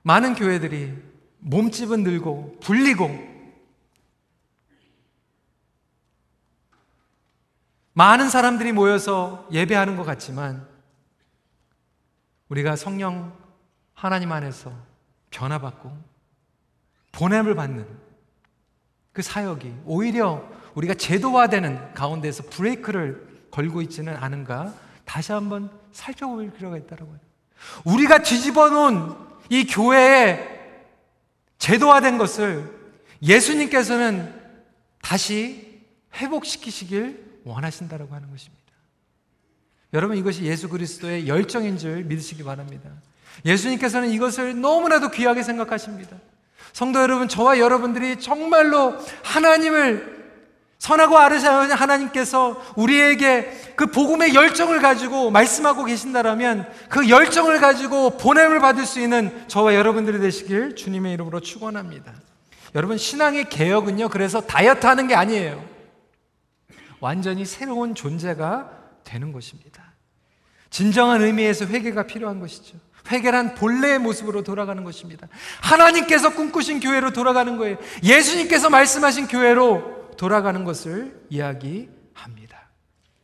많은 0.02 0.34
교회들이 0.34 0.94
몸집은 1.40 2.02
늘고 2.02 2.56
불리고 2.60 3.37
많은 7.98 8.30
사람들이 8.30 8.70
모여서 8.70 9.48
예배하는 9.50 9.96
것 9.96 10.04
같지만 10.04 10.64
우리가 12.48 12.76
성령 12.76 13.36
하나님 13.92 14.30
안에서 14.30 14.72
변화받고 15.30 15.90
보냄을 17.10 17.56
받는 17.56 17.88
그 19.12 19.20
사역이 19.20 19.78
오히려 19.84 20.48
우리가 20.76 20.94
제도화되는 20.94 21.94
가운데서 21.94 22.44
브레이크를 22.50 23.48
걸고 23.50 23.82
있지는 23.82 24.14
않은가 24.14 24.72
다시 25.04 25.32
한번 25.32 25.68
살펴볼 25.90 26.52
필요가 26.52 26.76
있다고 26.76 27.04
해요. 27.04 27.18
우리가 27.82 28.22
뒤집어 28.22 28.70
놓은 28.70 29.12
이 29.48 29.66
교회에 29.66 30.86
제도화된 31.58 32.16
것을 32.16 32.72
예수님께서는 33.20 34.40
다시 35.02 35.82
회복시키시길 36.14 37.27
원하신다라고 37.48 38.14
하는 38.14 38.30
것입니다. 38.30 38.62
여러분 39.94 40.16
이것이 40.16 40.42
예수 40.44 40.68
그리스도의 40.68 41.28
열정인 41.28 41.78
줄 41.78 42.04
믿으시기 42.04 42.44
바랍니다. 42.44 42.90
예수님께서는 43.44 44.10
이것을 44.10 44.60
너무나도 44.60 45.10
귀하게 45.10 45.42
생각하십니다. 45.42 46.16
성도 46.72 47.00
여러분, 47.00 47.28
저와 47.28 47.58
여러분들이 47.58 48.20
정말로 48.20 48.94
하나님을 49.22 50.18
선하고 50.78 51.18
아르샤는 51.18 51.72
하나님께서 51.72 52.62
우리에게 52.76 53.72
그 53.74 53.86
복음의 53.86 54.34
열정을 54.34 54.80
가지고 54.80 55.30
말씀하고 55.30 55.84
계신다라면 55.84 56.70
그 56.88 57.08
열정을 57.08 57.60
가지고 57.60 58.16
보냄을 58.16 58.60
받을 58.60 58.86
수 58.86 59.00
있는 59.00 59.48
저와 59.48 59.74
여러분들이 59.74 60.20
되시길 60.20 60.76
주님의 60.76 61.14
이름으로 61.14 61.40
축원합니다. 61.40 62.12
여러분 62.76 62.96
신앙의 62.96 63.48
개혁은요. 63.48 64.08
그래서 64.08 64.40
다이어트 64.40 64.86
하는 64.86 65.08
게 65.08 65.14
아니에요. 65.16 65.77
완전히 67.00 67.44
새로운 67.44 67.94
존재가 67.94 68.70
되는 69.04 69.32
것입니다. 69.32 69.92
진정한 70.70 71.22
의미에서 71.22 71.66
회개가 71.66 72.06
필요한 72.06 72.40
것이죠. 72.40 72.78
회개란 73.10 73.54
본래의 73.54 73.98
모습으로 73.98 74.42
돌아가는 74.42 74.84
것입니다. 74.84 75.28
하나님께서 75.62 76.34
꿈꾸신 76.34 76.80
교회로 76.80 77.12
돌아가는 77.12 77.56
거예요. 77.56 77.78
예수님께서 78.02 78.68
말씀하신 78.68 79.28
교회로 79.28 80.10
돌아가는 80.16 80.62
것을 80.64 81.24
이야기합니다. 81.30 82.68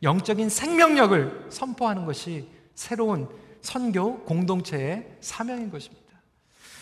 영적인 0.01 0.49
생명력을 0.49 1.47
선포하는 1.49 2.05
것이 2.05 2.49
새로운 2.73 3.29
선교 3.61 4.23
공동체의 4.23 5.17
사명인 5.21 5.69
것입니다. 5.69 6.05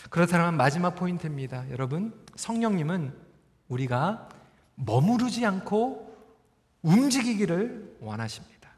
그렇다면 0.10 0.56
마지막 0.56 0.96
포인트입니다. 0.96 1.66
여러분, 1.72 2.14
성령님은 2.36 3.14
우리가 3.68 4.30
머무르지 4.76 5.46
않고 5.46 6.13
움직이기를 6.84 7.98
원하십니다. 8.00 8.70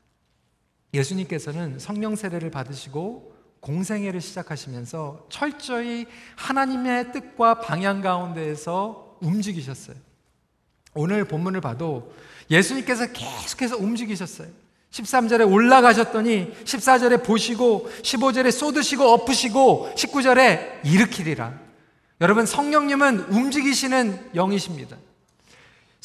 예수님께서는 0.93 1.77
성령 1.79 2.15
세례를 2.15 2.49
받으시고 2.51 3.35
공생애를 3.59 4.21
시작하시면서 4.21 5.25
철저히 5.29 6.05
하나님의 6.35 7.11
뜻과 7.11 7.59
방향 7.59 8.01
가운데에서 8.01 9.17
움직이셨어요. 9.21 9.95
오늘 10.93 11.25
본문을 11.25 11.61
봐도 11.61 12.13
예수님께서 12.49 13.07
계속해서 13.11 13.77
움직이셨어요. 13.77 14.47
13절에 14.91 15.51
올라가셨더니 15.51 16.53
14절에 16.63 17.25
보시고 17.25 17.89
15절에 18.01 18.51
쏟으시고 18.51 19.03
엎으시고 19.03 19.93
19절에 19.95 20.85
일으키리라. 20.85 21.59
여러분 22.21 22.45
성령님은 22.45 23.25
움직이시는 23.31 24.31
영이십니다. 24.35 24.95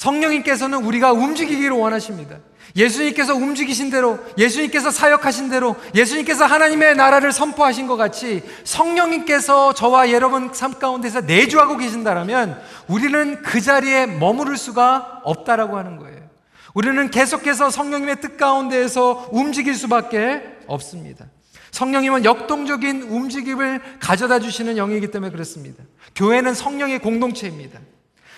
성령님께서는 0.00 0.82
우리가 0.82 1.12
움직이기를 1.12 1.72
원하십니다. 1.72 2.38
예수님께서 2.74 3.34
움직이신 3.34 3.90
대로, 3.90 4.18
예수님께서 4.38 4.90
사역하신 4.90 5.50
대로, 5.50 5.76
예수님께서 5.94 6.46
하나님의 6.46 6.96
나라를 6.96 7.32
선포하신 7.32 7.86
것 7.86 7.96
같이 7.96 8.42
성령님께서 8.64 9.74
저와 9.74 10.10
여러분 10.10 10.54
삶 10.54 10.78
가운데서 10.78 11.22
내주하고 11.22 11.76
계신다면 11.76 12.58
우리는 12.88 13.42
그 13.42 13.60
자리에 13.60 14.06
머무를 14.06 14.56
수가 14.56 15.20
없다라고 15.24 15.76
하는 15.76 15.98
거예요. 15.98 16.20
우리는 16.72 17.10
계속해서 17.10 17.68
성령님의 17.68 18.22
뜻 18.22 18.38
가운데에서 18.38 19.28
움직일 19.32 19.74
수밖에 19.74 20.42
없습니다. 20.66 21.26
성령님은 21.72 22.24
역동적인 22.24 23.02
움직임을 23.02 23.82
가져다 24.00 24.38
주시는 24.38 24.76
영이기 24.76 25.10
때문에 25.10 25.30
그렇습니다. 25.30 25.84
교회는 26.14 26.54
성령의 26.54 27.00
공동체입니다. 27.00 27.80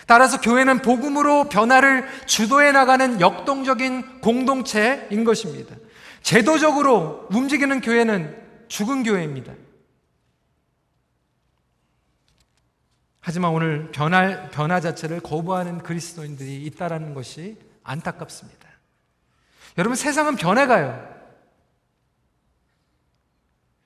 따라서 0.07 0.41
교회는 0.41 0.81
복음으로 0.81 1.49
변화를 1.49 2.07
주도해 2.25 2.71
나가는 2.71 3.19
역동적인 3.21 4.21
공동체인 4.21 5.23
것입니다. 5.23 5.75
제도적으로 6.21 7.27
움직이는 7.31 7.81
교회는 7.81 8.41
죽은 8.67 9.03
교회입니다. 9.03 9.53
하지만 13.19 13.51
오늘 13.51 13.89
변화, 13.91 14.49
변화 14.49 14.81
자체를 14.81 15.21
거부하는 15.21 15.77
그리스도인들이 15.77 16.63
있다라는 16.65 17.13
것이 17.13 17.57
안타깝습니다. 17.83 18.67
여러분, 19.77 19.95
세상은 19.95 20.35
변해가요. 20.35 21.13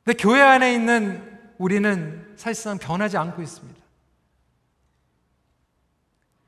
근데 0.04 0.18
교회 0.18 0.42
안에 0.42 0.74
있는 0.74 1.38
우리는 1.58 2.34
사실상 2.36 2.78
변하지 2.78 3.18
않고 3.18 3.42
있습니다. 3.42 3.87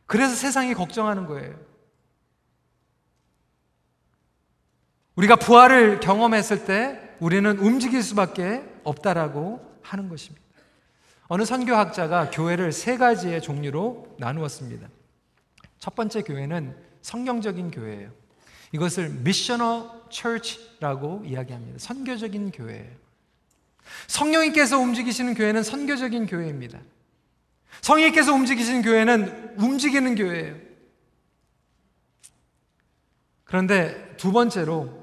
그래서 0.10 0.34
세상이 0.34 0.74
걱정하는 0.74 1.28
거예요. 1.28 1.56
우리가 5.16 5.36
부활을 5.36 6.00
경험했을 6.00 6.66
때 6.66 7.16
우리는 7.20 7.60
움직일 7.60 8.02
수밖에 8.02 8.64
없다라고 8.84 9.64
하는 9.84 10.10
것입니다. 10.10 10.44
어느 11.28 11.46
선교학자가 11.46 12.32
교회를 12.32 12.72
세 12.72 12.98
가지의 12.98 13.40
종류로 13.40 14.16
나누었습니다. 14.18 14.90
첫 15.78 15.94
번째 15.94 16.24
교회는 16.24 16.76
성경적인 17.04 17.70
교회예요. 17.70 18.10
이것을 18.72 19.10
미셔너 19.10 20.10
처치라고 20.10 21.22
이야기합니다. 21.24 21.78
선교적인 21.78 22.50
교회예요. 22.50 22.96
성령님께서 24.08 24.80
움직이시는 24.80 25.36
교회는 25.36 25.62
선교적인 25.62 26.26
교회입니다. 26.26 26.80
성령께서 27.82 28.34
움직이시는 28.34 28.82
교회는 28.82 29.56
움직이는 29.58 30.16
교회예요. 30.16 30.56
그런데 33.44 34.14
두 34.18 34.32
번째로 34.32 35.00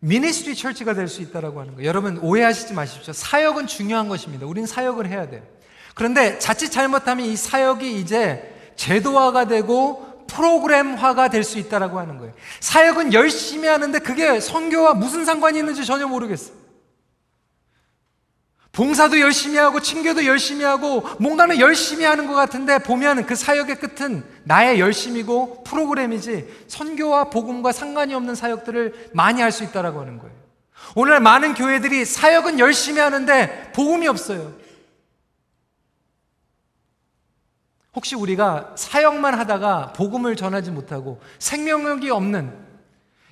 미니스트리 0.00 0.54
철치가 0.54 0.92
될 0.94 1.08
수 1.08 1.22
있다라고 1.22 1.60
하는 1.60 1.74
거예요. 1.76 1.88
여러분 1.88 2.18
오해하시지 2.18 2.74
마십시오. 2.74 3.12
사역은 3.12 3.66
중요한 3.66 4.08
것입니다. 4.08 4.46
우리는 4.46 4.66
사역을 4.66 5.06
해야 5.08 5.28
돼요. 5.28 5.42
그런데 5.94 6.38
자칫 6.38 6.70
잘못하면 6.70 7.26
이 7.26 7.36
사역이 7.36 8.00
이제 8.00 8.72
제도화가 8.76 9.46
되고 9.46 10.24
프로그램화가 10.26 11.28
될 11.28 11.44
수 11.44 11.58
있다라고 11.58 11.98
하는 11.98 12.18
거예요. 12.18 12.34
사역은 12.60 13.12
열심히 13.12 13.68
하는데 13.68 13.98
그게 14.00 14.40
선교와 14.40 14.94
무슨 14.94 15.24
상관이 15.24 15.58
있는지 15.58 15.84
전혀 15.84 16.08
모르겠어요. 16.08 16.63
봉사도 18.74 19.20
열심히 19.20 19.56
하고 19.56 19.80
친교도 19.80 20.26
열심히 20.26 20.64
하고 20.64 21.08
뭔가는 21.20 21.58
열심히 21.60 22.04
하는 22.04 22.26
것 22.26 22.34
같은데 22.34 22.78
보면 22.78 23.24
그 23.24 23.36
사역의 23.36 23.76
끝은 23.76 24.24
나의 24.42 24.80
열심이고 24.80 25.62
프로그램이지 25.64 26.64
선교와 26.66 27.30
복음과 27.30 27.72
상관이 27.72 28.14
없는 28.14 28.34
사역들을 28.34 29.10
많이 29.12 29.40
할 29.40 29.52
수 29.52 29.62
있다라고 29.62 30.00
하는 30.00 30.18
거예요. 30.18 30.34
오늘 30.96 31.20
많은 31.20 31.54
교회들이 31.54 32.04
사역은 32.04 32.58
열심히 32.58 33.00
하는데 33.00 33.72
복음이 33.72 34.08
없어요. 34.08 34.52
혹시 37.94 38.16
우리가 38.16 38.74
사역만 38.76 39.38
하다가 39.38 39.92
복음을 39.92 40.34
전하지 40.34 40.72
못하고 40.72 41.20
생명력이 41.38 42.10
없는 42.10 42.52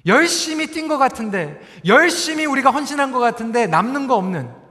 열심히 0.07 0.69
뛴 0.69 0.89
것 0.89 0.99
같은데, 0.99 1.61
열심히 1.87 2.45
우리가 2.45 2.71
헌신한 2.71 3.13
것 3.13 3.21
같은데, 3.21 3.67
남는 3.69 4.09
거 4.09 4.17
없는 4.17 4.62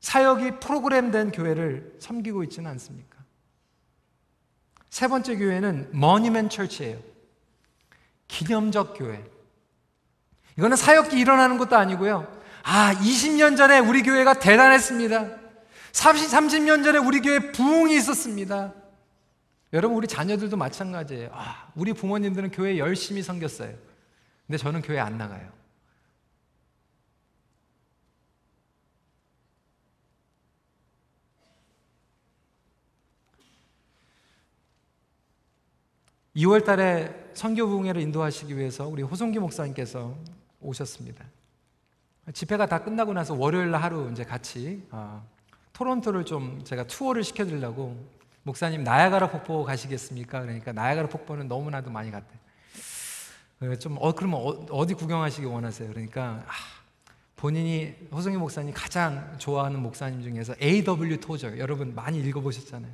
사역이 0.00 0.60
프로그램된 0.60 1.30
교회를 1.30 1.96
섬기고 2.00 2.42
있지는 2.44 2.70
않습니까? 2.72 3.18
세 4.88 5.06
번째 5.08 5.36
교회는 5.36 5.90
머니맨 5.92 6.48
철치예요. 6.48 6.98
기념적 8.26 8.94
교회. 8.96 9.24
이거는 10.58 10.76
사역이 10.76 11.18
일어나는 11.18 11.58
것도 11.58 11.76
아니고요. 11.76 12.26
아, 12.62 12.94
20년 12.94 13.56
전에 13.56 13.78
우리 13.78 14.02
교회가 14.02 14.34
대단했습니다. 14.34 15.38
30, 15.92 16.28
30년 16.28 16.84
전에 16.84 16.98
우리 16.98 17.20
교회 17.20 17.52
부흥이 17.52 17.96
있었습니다. 17.96 18.74
여러분, 19.72 19.96
우리 19.96 20.06
자녀들도 20.06 20.56
마찬가지예요. 20.56 21.30
아, 21.32 21.68
우리 21.74 21.92
부모님들은 21.92 22.50
교회 22.50 22.78
열심히 22.78 23.22
섬겼어요. 23.22 23.74
근데 24.46 24.58
저는 24.58 24.82
교회 24.82 24.98
안 24.98 25.16
나가요. 25.16 25.59
2월 36.36 36.64
달에 36.64 37.30
선교 37.34 37.66
부흥회를 37.66 38.00
인도하시기 38.02 38.56
위해서 38.56 38.86
우리 38.86 39.02
호성기 39.02 39.38
목사님께서 39.38 40.16
오셨습니다. 40.60 41.24
집회가 42.32 42.66
다 42.66 42.82
끝나고 42.84 43.12
나서 43.12 43.34
월요일 43.34 43.70
날 43.70 43.82
하루 43.82 44.10
이제 44.12 44.24
같이 44.24 44.86
어, 44.90 45.26
토론토를 45.72 46.24
좀 46.24 46.62
제가 46.64 46.84
투어를 46.84 47.24
시켜드리려고 47.24 47.96
목사님 48.44 48.84
나야가라 48.84 49.30
폭포 49.30 49.64
가시겠습니까? 49.64 50.42
그러니까 50.42 50.72
나야가라 50.72 51.08
폭포는 51.08 51.48
너무나도 51.48 51.90
많이 51.90 52.10
갔대. 52.10 52.38
좀 53.78 53.98
어, 54.00 54.12
그러면 54.12 54.66
어, 54.70 54.86
디 54.86 54.94
구경하시기 54.94 55.46
원하세요? 55.46 55.88
그러니까 55.90 56.44
아, 56.46 56.52
본인이 57.36 57.94
호성희 58.12 58.36
목사님 58.38 58.72
가장 58.74 59.34
좋아하는 59.38 59.82
목사님 59.82 60.22
중에서 60.22 60.54
A.W. 60.62 61.20
토저 61.20 61.58
여러분 61.58 61.94
많이 61.94 62.20
읽어보셨잖아요. 62.20 62.92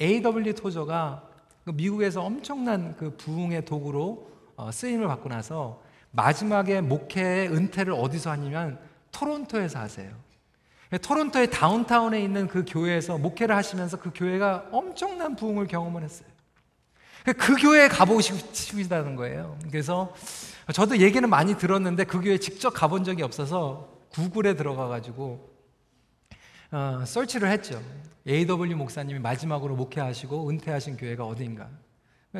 A.W. 0.00 0.54
토저가 0.54 1.29
그 1.29 1.29
미국에서 1.64 2.22
엄청난 2.22 2.96
그 2.96 3.16
부흥의 3.16 3.64
도구로 3.64 4.30
어, 4.56 4.70
쓰임을 4.70 5.06
받고 5.06 5.28
나서 5.28 5.82
마지막에 6.10 6.80
목회 6.80 7.46
은퇴를 7.48 7.92
어디서 7.92 8.30
하냐면 8.30 8.78
토론토에서 9.12 9.78
하세요. 9.78 10.10
토론토의 11.02 11.50
다운타운에 11.50 12.20
있는 12.20 12.48
그 12.48 12.64
교회에서 12.66 13.18
목회를 13.18 13.54
하시면서 13.54 13.98
그 13.98 14.10
교회가 14.12 14.68
엄청난 14.72 15.36
부흥을 15.36 15.68
경험을 15.68 16.02
했어요. 16.02 16.28
그 17.38 17.54
교회에 17.56 17.88
가보고 17.88 18.20
싶으시다는 18.20 19.14
거예요. 19.14 19.56
그래서 19.70 20.14
저도 20.72 20.98
얘기는 20.98 21.28
많이 21.28 21.56
들었는데 21.56 22.04
그 22.04 22.20
교회 22.20 22.38
직접 22.38 22.70
가본 22.70 23.04
적이 23.04 23.22
없어서 23.22 24.00
구글에 24.10 24.56
들어가 24.56 24.88
가지고 24.88 25.48
어, 26.72 27.04
설치를 27.06 27.50
했죠. 27.50 27.80
A.W. 28.26 28.76
목사님이 28.76 29.18
마지막으로 29.20 29.76
목회하시고 29.76 30.48
은퇴하신 30.50 30.96
교회가 30.96 31.24
어디인가 31.26 31.70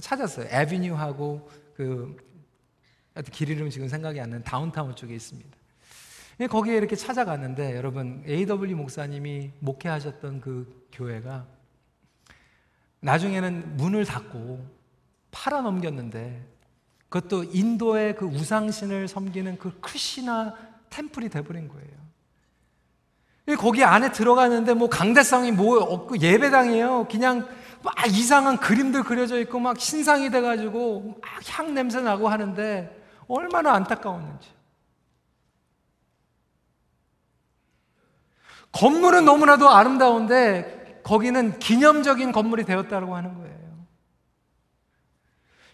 찾았어요. 0.01 0.47
에비뉴하고 0.51 1.49
그 1.75 2.31
길 3.33 3.51
이름 3.51 3.69
지금 3.71 3.89
생각이 3.89 4.21
안 4.21 4.31
나는 4.31 4.45
다운타운 4.45 4.95
쪽에 4.95 5.15
있습니다. 5.15 5.51
거기에 6.49 6.77
이렇게 6.77 6.97
찾아갔는데 6.97 7.77
여러분 7.77 8.25
A.W. 8.27 8.77
목사님이 8.77 9.51
목회하셨던 9.59 10.41
그 10.41 10.87
교회가 10.93 11.47
나중에는 13.01 13.77
문을 13.77 14.05
닫고 14.05 14.65
팔아 15.31 15.61
넘겼는데 15.63 16.47
그것도 17.09 17.45
인도의 17.45 18.17
그 18.17 18.25
우상신을 18.25 19.09
섬기는 19.09 19.59
그 19.59 19.79
크리시나 19.81 20.57
템플이 20.89 21.29
돼버린 21.29 21.69
거예요. 21.69 22.10
거기 23.57 23.85
안에 23.85 24.13
들어가는데 24.13 24.75
뭐 24.75 24.89
강대상이 24.89 25.53
뭐 25.53 25.79
없고 25.79 26.19
예배당이에요. 26.19 27.07
그냥 27.11 27.49
막 27.83 27.95
이상한 28.09 28.59
그림들 28.59 29.03
그려져 29.05 29.39
있고 29.41 29.59
막 29.59 29.79
신상이 29.81 30.31
돼가지고 30.31 31.19
막 31.21 31.41
향 31.49 31.75
냄새 31.75 32.01
나고 32.01 32.29
하는데 32.29 32.97
얼마나 33.29 33.73
안타까웠는지. 33.73 34.49
건물은 38.73 39.25
너무나도 39.25 39.69
아름다운데 39.69 41.01
거기는 41.03 41.59
기념적인 41.59 42.33
건물이 42.33 42.65
되었다고 42.65 43.17
하는 43.17 43.35
거예요. 43.35 43.51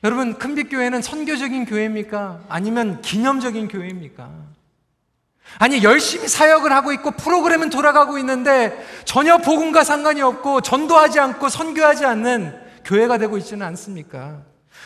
여러분, 0.04 0.38
큰빛교회는 0.38 1.02
선교적인 1.02 1.64
교회입니까? 1.66 2.44
아니면 2.48 3.00
기념적인 3.02 3.68
교회입니까? 3.68 4.30
아니, 5.58 5.82
열심히 5.82 6.28
사역을 6.28 6.72
하고 6.72 6.92
있고 6.92 7.12
프로그램은 7.12 7.70
돌아가고 7.70 8.18
있는데 8.18 8.86
전혀 9.04 9.38
복음과 9.38 9.84
상관이 9.84 10.20
없고 10.20 10.60
전도하지 10.60 11.18
않고 11.20 11.48
선교하지 11.48 12.04
않는 12.04 12.58
교회가 12.84 13.18
되고 13.18 13.38
있지는 13.38 13.66
않습니까? 13.66 14.42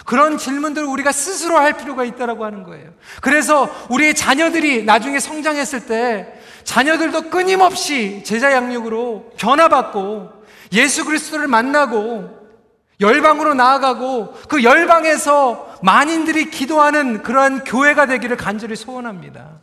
그런 0.07 0.39
질문들을 0.39 0.87
우리가 0.87 1.13
스스로 1.13 1.59
할 1.59 1.77
필요가 1.77 2.05
있다라고 2.05 2.45
하는 2.45 2.63
거예요. 2.63 2.91
그래서 3.21 3.69
우리의 3.91 4.15
자녀들이 4.15 4.85
나중에 4.85 5.21
성장했을 5.21 5.87
때 5.87 6.41
자녀들도 6.65 7.31
끊임없이 7.31 8.23
제자 8.25 8.53
양육으로 8.53 9.33
변화받고 9.37 10.31
예수 10.73 11.05
그리스도를 11.05 11.49
만나고 11.49 12.39
열방으로 13.01 13.55
나아가고 13.55 14.35
그 14.49 14.63
열방에서 14.63 15.79
만인들이 15.83 16.51
기도하는 16.51 17.23
그러한 17.23 17.65
교회가 17.65 18.07
되기를 18.07 18.37
간절히 18.37 18.77
소원합니다. 18.77 19.61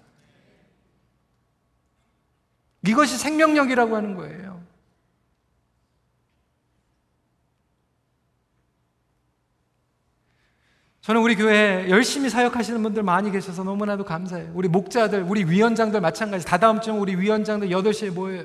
이것이 2.88 3.18
생명력이라고 3.18 3.96
하는 3.96 4.16
거예요. 4.16 4.48
저는 11.02 11.22
우리 11.22 11.38
교회에 11.38 11.90
열심히 11.90 12.30
사역하시는 12.30 12.84
분들 12.84 13.02
많이 13.02 13.32
계셔서 13.32 13.64
너무나도 13.64 14.04
감사해요. 14.04 14.52
우리 14.54 14.68
목자들, 14.68 15.24
우리 15.24 15.46
위원장들 15.46 16.02
마찬가지. 16.02 16.46
다다음 16.46 16.82
주 16.82 16.92
우리 16.92 17.16
위원장들 17.16 17.70
8시에 17.70 18.12
모여요. 18.12 18.44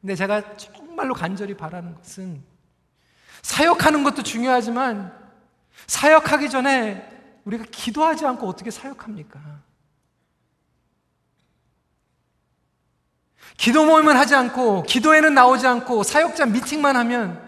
근데 0.00 0.14
제가 0.14 0.56
정말로 0.56 1.14
간절히 1.14 1.54
바라는 1.54 1.96
것은 1.96 2.44
사역하는 3.42 4.04
것도 4.04 4.22
중요하지만 4.22 5.12
사역하기 5.88 6.48
전에 6.48 7.40
우리가 7.44 7.64
기도하지 7.70 8.24
않고 8.24 8.46
어떻게 8.46 8.70
사역합니까? 8.70 9.40
기도 13.58 13.84
모임을 13.84 14.16
하지 14.16 14.36
않고 14.36 14.84
기도에는 14.84 15.34
나오지 15.34 15.66
않고 15.66 16.04
사역자 16.04 16.46
미팅만 16.46 16.94
하면 16.96 17.46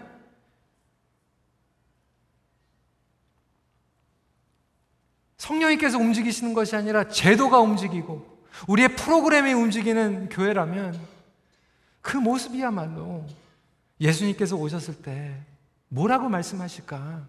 성령님께서 5.37 5.97
움직이시는 5.97 6.53
것이 6.53 6.75
아니라 6.75 7.07
제도가 7.07 7.59
움직이고 7.61 8.43
우리의 8.67 8.95
프로그램이 8.97 9.53
움직이는 9.53 10.27
교회라면 10.29 10.99
그 12.01 12.17
모습이야말로 12.17 13.25
예수님께서 14.01 14.57
오셨을 14.57 15.01
때 15.01 15.35
뭐라고 15.87 16.27
말씀하실까? 16.27 17.25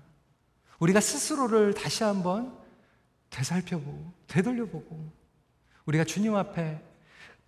우리가 0.81 1.01
스스로를 1.01 1.73
다시 1.75 2.03
한번 2.03 2.53
되살펴보고 3.31 4.13
되돌려보고 4.27 5.09
우리가 5.87 6.05
주님 6.05 6.35
앞에 6.35 6.92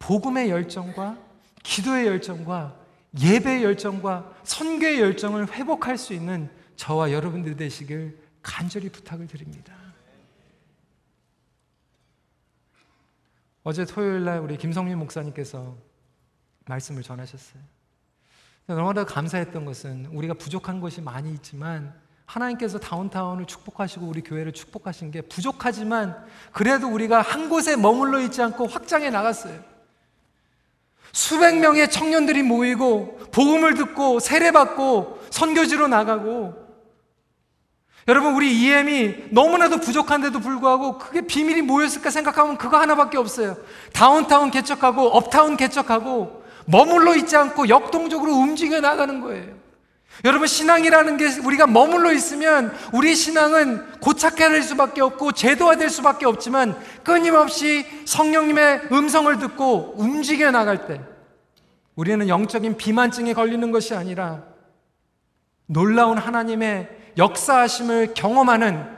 복음의 0.05 0.51
열정과 0.51 1.17
기도의 1.63 2.07
열정과 2.07 2.77
예배의 3.19 3.65
열정과 3.65 4.35
선교의 4.43 5.01
열정을 5.01 5.51
회복할 5.53 5.97
수 5.97 6.13
있는 6.13 6.51
저와 6.77 7.11
여러분들 7.11 7.57
되시길 7.57 8.19
간절히 8.43 8.91
부탁을 8.91 9.27
드립니다. 9.27 9.73
어제 13.63 13.87
토요일 13.87 14.25
날 14.25 14.41
우리 14.41 14.59
김성민 14.59 14.99
목사님께서 14.99 15.75
말씀을 16.67 17.03
전하셨어요. 17.03 17.63
너무나 18.67 19.05
감사했던 19.05 19.65
것은 19.65 20.07
우리가 20.07 20.35
부족한 20.35 20.81
것이 20.81 21.01
많이 21.01 21.33
있지만 21.33 21.99
하나님께서 22.27 22.79
다운타운을 22.79 23.47
축복하시고 23.47 24.07
우리 24.07 24.21
교회를 24.21 24.53
축복하신 24.53 25.11
게 25.13 25.23
부족하지만 25.23 26.27
그래도 26.53 26.93
우리가 26.93 27.23
한 27.23 27.49
곳에 27.49 27.77
머물러 27.77 28.21
있지 28.21 28.43
않고 28.43 28.67
확장해 28.67 29.09
나갔어요. 29.09 29.74
수백 31.15 31.59
명의 31.61 31.89
청년들이 31.89 32.43
모이고 32.43 33.21
복음을 33.31 33.75
듣고 33.75 34.19
세례받고 34.19 35.21
선교지로 35.31 35.87
나가고 35.87 36.55
여러분 38.09 38.35
우리 38.35 38.53
EM이 38.61 39.29
너무나도 39.31 39.79
부족한데도 39.79 40.41
불구하고 40.41 40.99
그게 40.99 41.21
비밀이 41.21 41.63
뭐였을까 41.63 42.11
생각하면 42.11 42.59
그거 42.59 42.79
하나밖에 42.79 43.17
없어요. 43.17 43.57
다운타운 43.93 44.51
개척하고 44.51 45.07
업타운 45.07 45.57
개척하고 45.57 46.43
머물러 46.67 47.15
있지 47.15 47.37
않고 47.37 47.69
역동적으로 47.69 48.33
움직여 48.33 48.81
나가는 48.81 49.21
거예요. 49.21 49.55
여러분 50.25 50.47
신앙이라는 50.47 51.17
게 51.17 51.27
우리가 51.41 51.67
머물러 51.67 52.13
있으면 52.13 52.73
우리 52.93 53.15
신앙은 53.15 54.01
고착화될 54.01 54.63
수밖에 54.63 55.01
없고 55.01 55.33
제도화될 55.33 55.91
수밖에 55.91 56.27
없지만 56.27 56.79
끊임없이 57.03 57.85
성령님의 58.07 58.89
음성을 58.93 59.37
듣고 59.39 59.95
움직여 59.97 60.51
나갈 60.51 60.87
때 60.87 61.01
우리는 61.97 62.29
영적인 62.29 62.77
비만증에 62.77 63.33
걸리는 63.35 63.71
것이 63.71 63.95
아니라 63.95 64.45
놀라운 65.67 66.19
하나님의 66.19 66.89
역사하심을 67.17 68.15
경험하는 68.15 68.95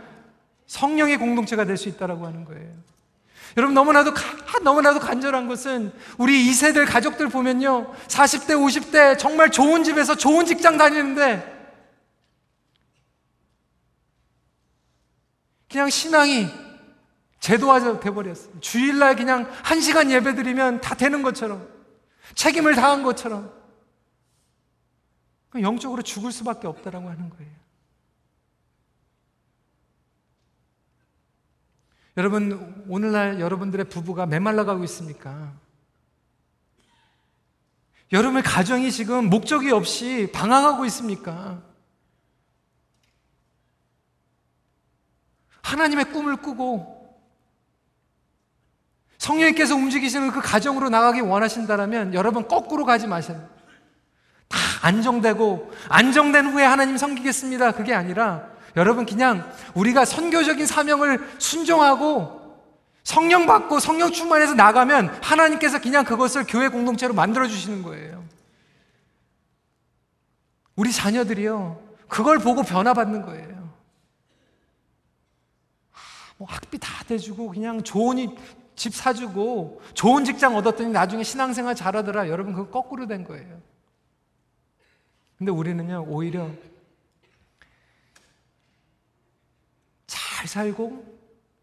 성령의 0.66 1.18
공동체가 1.18 1.64
될 1.64 1.76
수 1.76 1.88
있다라고 1.88 2.26
하는 2.26 2.44
거예요. 2.44 2.85
여러분 3.56 3.74
너무나도 3.74 4.12
가- 4.12 4.58
너무나도 4.62 5.00
간절한 5.00 5.48
것은 5.48 5.92
우리 6.18 6.44
2세들 6.50 6.86
가족들 6.86 7.28
보면요. 7.28 7.92
40대, 8.06 8.50
50대 8.50 9.18
정말 9.18 9.50
좋은 9.50 9.82
집에서 9.82 10.14
좋은 10.14 10.44
직장 10.44 10.76
다니는데 10.76 11.54
그냥 15.70 15.88
신앙이 15.90 16.48
제도화 17.40 18.00
돼 18.00 18.10
버렸어요. 18.10 18.60
주일날 18.60 19.16
그냥 19.16 19.50
한 19.62 19.80
시간 19.80 20.10
예배 20.10 20.34
드리면 20.34 20.80
다 20.80 20.94
되는 20.94 21.22
것처럼 21.22 21.66
책임을 22.34 22.74
다한 22.74 23.02
것처럼 23.02 23.52
영적으로 25.60 26.02
죽을 26.02 26.32
수밖에 26.32 26.66
없다라고 26.66 27.08
하는 27.08 27.30
거예요. 27.30 27.50
여러분, 32.16 32.84
오늘날 32.88 33.40
여러분들의 33.40 33.88
부부가 33.90 34.24
메말라 34.24 34.64
가고 34.64 34.82
있습니까? 34.84 35.52
여러분의 38.12 38.42
가정이 38.42 38.90
지금 38.90 39.28
목적이 39.28 39.72
없이 39.72 40.30
방황하고 40.32 40.86
있습니까? 40.86 41.62
하나님의 45.62 46.12
꿈을 46.12 46.36
꾸고 46.36 46.96
성령님께서 49.18 49.74
움직이시는 49.74 50.30
그 50.30 50.40
가정으로 50.40 50.88
나가기 50.88 51.20
원하신다면 51.20 52.14
여러분 52.14 52.46
거꾸로 52.46 52.84
가지 52.84 53.06
마세요. 53.06 53.46
다 54.48 54.58
안정되고 54.82 55.72
안정된 55.88 56.46
후에 56.46 56.64
하나님 56.64 56.96
섬기겠습니다. 56.96 57.72
그게 57.72 57.92
아니라 57.92 58.55
여러분 58.76 59.06
그냥 59.06 59.50
우리가 59.74 60.04
선교적인 60.04 60.66
사명을 60.66 61.36
순종하고 61.38 62.60
성령 63.02 63.46
받고 63.46 63.80
성령 63.80 64.12
충만해서 64.12 64.54
나가면 64.54 65.08
하나님께서 65.22 65.80
그냥 65.80 66.04
그것을 66.04 66.44
교회 66.46 66.68
공동체로 66.68 67.14
만들어 67.14 67.46
주시는 67.46 67.82
거예요. 67.82 68.24
우리 70.74 70.92
자녀들이요. 70.92 71.80
그걸 72.08 72.38
보고 72.38 72.62
변화받는 72.62 73.22
거예요. 73.22 73.56
뭐 76.36 76.46
학비 76.50 76.78
다 76.78 77.02
대주고 77.04 77.48
그냥 77.48 77.82
좋은 77.82 78.36
집 78.74 78.94
사주고 78.94 79.80
좋은 79.94 80.24
직장 80.24 80.54
얻었더니 80.54 80.90
나중에 80.90 81.22
신앙생활 81.22 81.74
잘하더라. 81.74 82.28
여러분 82.28 82.52
그거 82.52 82.68
거꾸로 82.68 83.06
된 83.06 83.24
거예요. 83.24 83.58
근데 85.38 85.50
우리는요, 85.50 86.06
오히려 86.08 86.50
잘 90.36 90.46
살고 90.46 91.16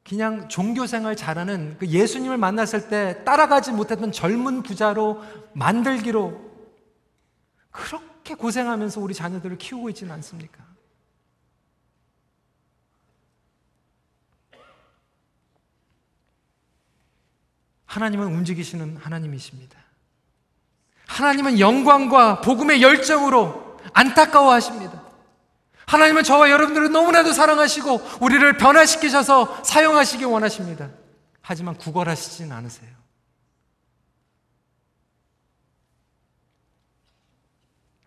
그냥 0.03 0.49
종교 0.49 0.87
생활 0.87 1.15
잘하는 1.15 1.77
그 1.77 1.85
예수님을 1.85 2.39
만났을 2.39 2.89
때 2.89 3.23
따라가지 3.23 3.71
못했던 3.71 4.11
젊은 4.11 4.63
부자로 4.63 5.23
만들기로 5.53 6.51
그렇게 7.69 8.33
고생하면서 8.33 8.99
우리 8.99 9.13
자녀들을 9.13 9.59
키우고 9.59 9.89
있지는 9.89 10.11
않습니까? 10.13 10.65
하나님은 17.85 18.25
움직이시는 18.25 18.97
하나님이십니다. 18.97 19.77
하나님은 21.05 21.59
영광과 21.59 22.41
복음의 22.41 22.81
열정으로 22.81 23.77
안타까워하십니다. 23.93 25.02
하나님은 25.87 26.23
저와 26.23 26.49
여러분들을 26.49 26.91
너무나도 26.91 27.33
사랑하시고 27.33 28.19
우리를 28.21 28.57
변화시키셔서 28.57 29.63
사용하시기 29.63 30.23
원하십니다. 30.23 30.89
하지만 31.41 31.75
구걸하시진 31.75 32.51
않으세요. 32.51 32.89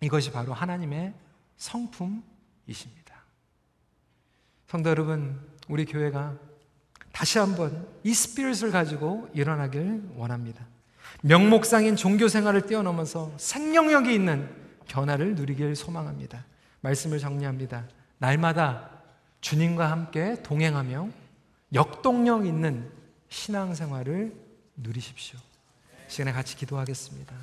이것이 0.01 0.31
바로 0.31 0.53
하나님의 0.53 1.15
성품이십니다. 1.57 3.17
성도 4.69 4.91
여러분, 4.91 5.41
우리 5.69 5.85
교회가 5.85 6.35
다시 7.13 7.39
한번 7.39 7.89
이 8.05 8.13
스피릿을 8.13 8.71
가지고 8.71 9.29
일어나길 9.33 10.11
원합니다. 10.17 10.67
명목상인 11.23 11.97
종교 11.97 12.29
생활을 12.29 12.67
뛰어넘어서 12.67 13.33
생명력이 13.39 14.15
있는 14.15 14.49
변화를 14.87 15.35
누리길 15.35 15.75
소망합니다. 15.77 16.45
말씀을 16.87 17.19
정리합니다. 17.19 17.85
날마다 18.19 18.91
주님과 19.41 19.91
함께 19.91 20.41
동행하며 20.43 21.09
역동력 21.75 22.47
있는 22.47 22.91
신앙생활을 23.29 24.33
누리십시오. 24.77 25.39
시간에 26.07 26.33
같이 26.33 26.57
기도하겠습니다. 26.57 27.35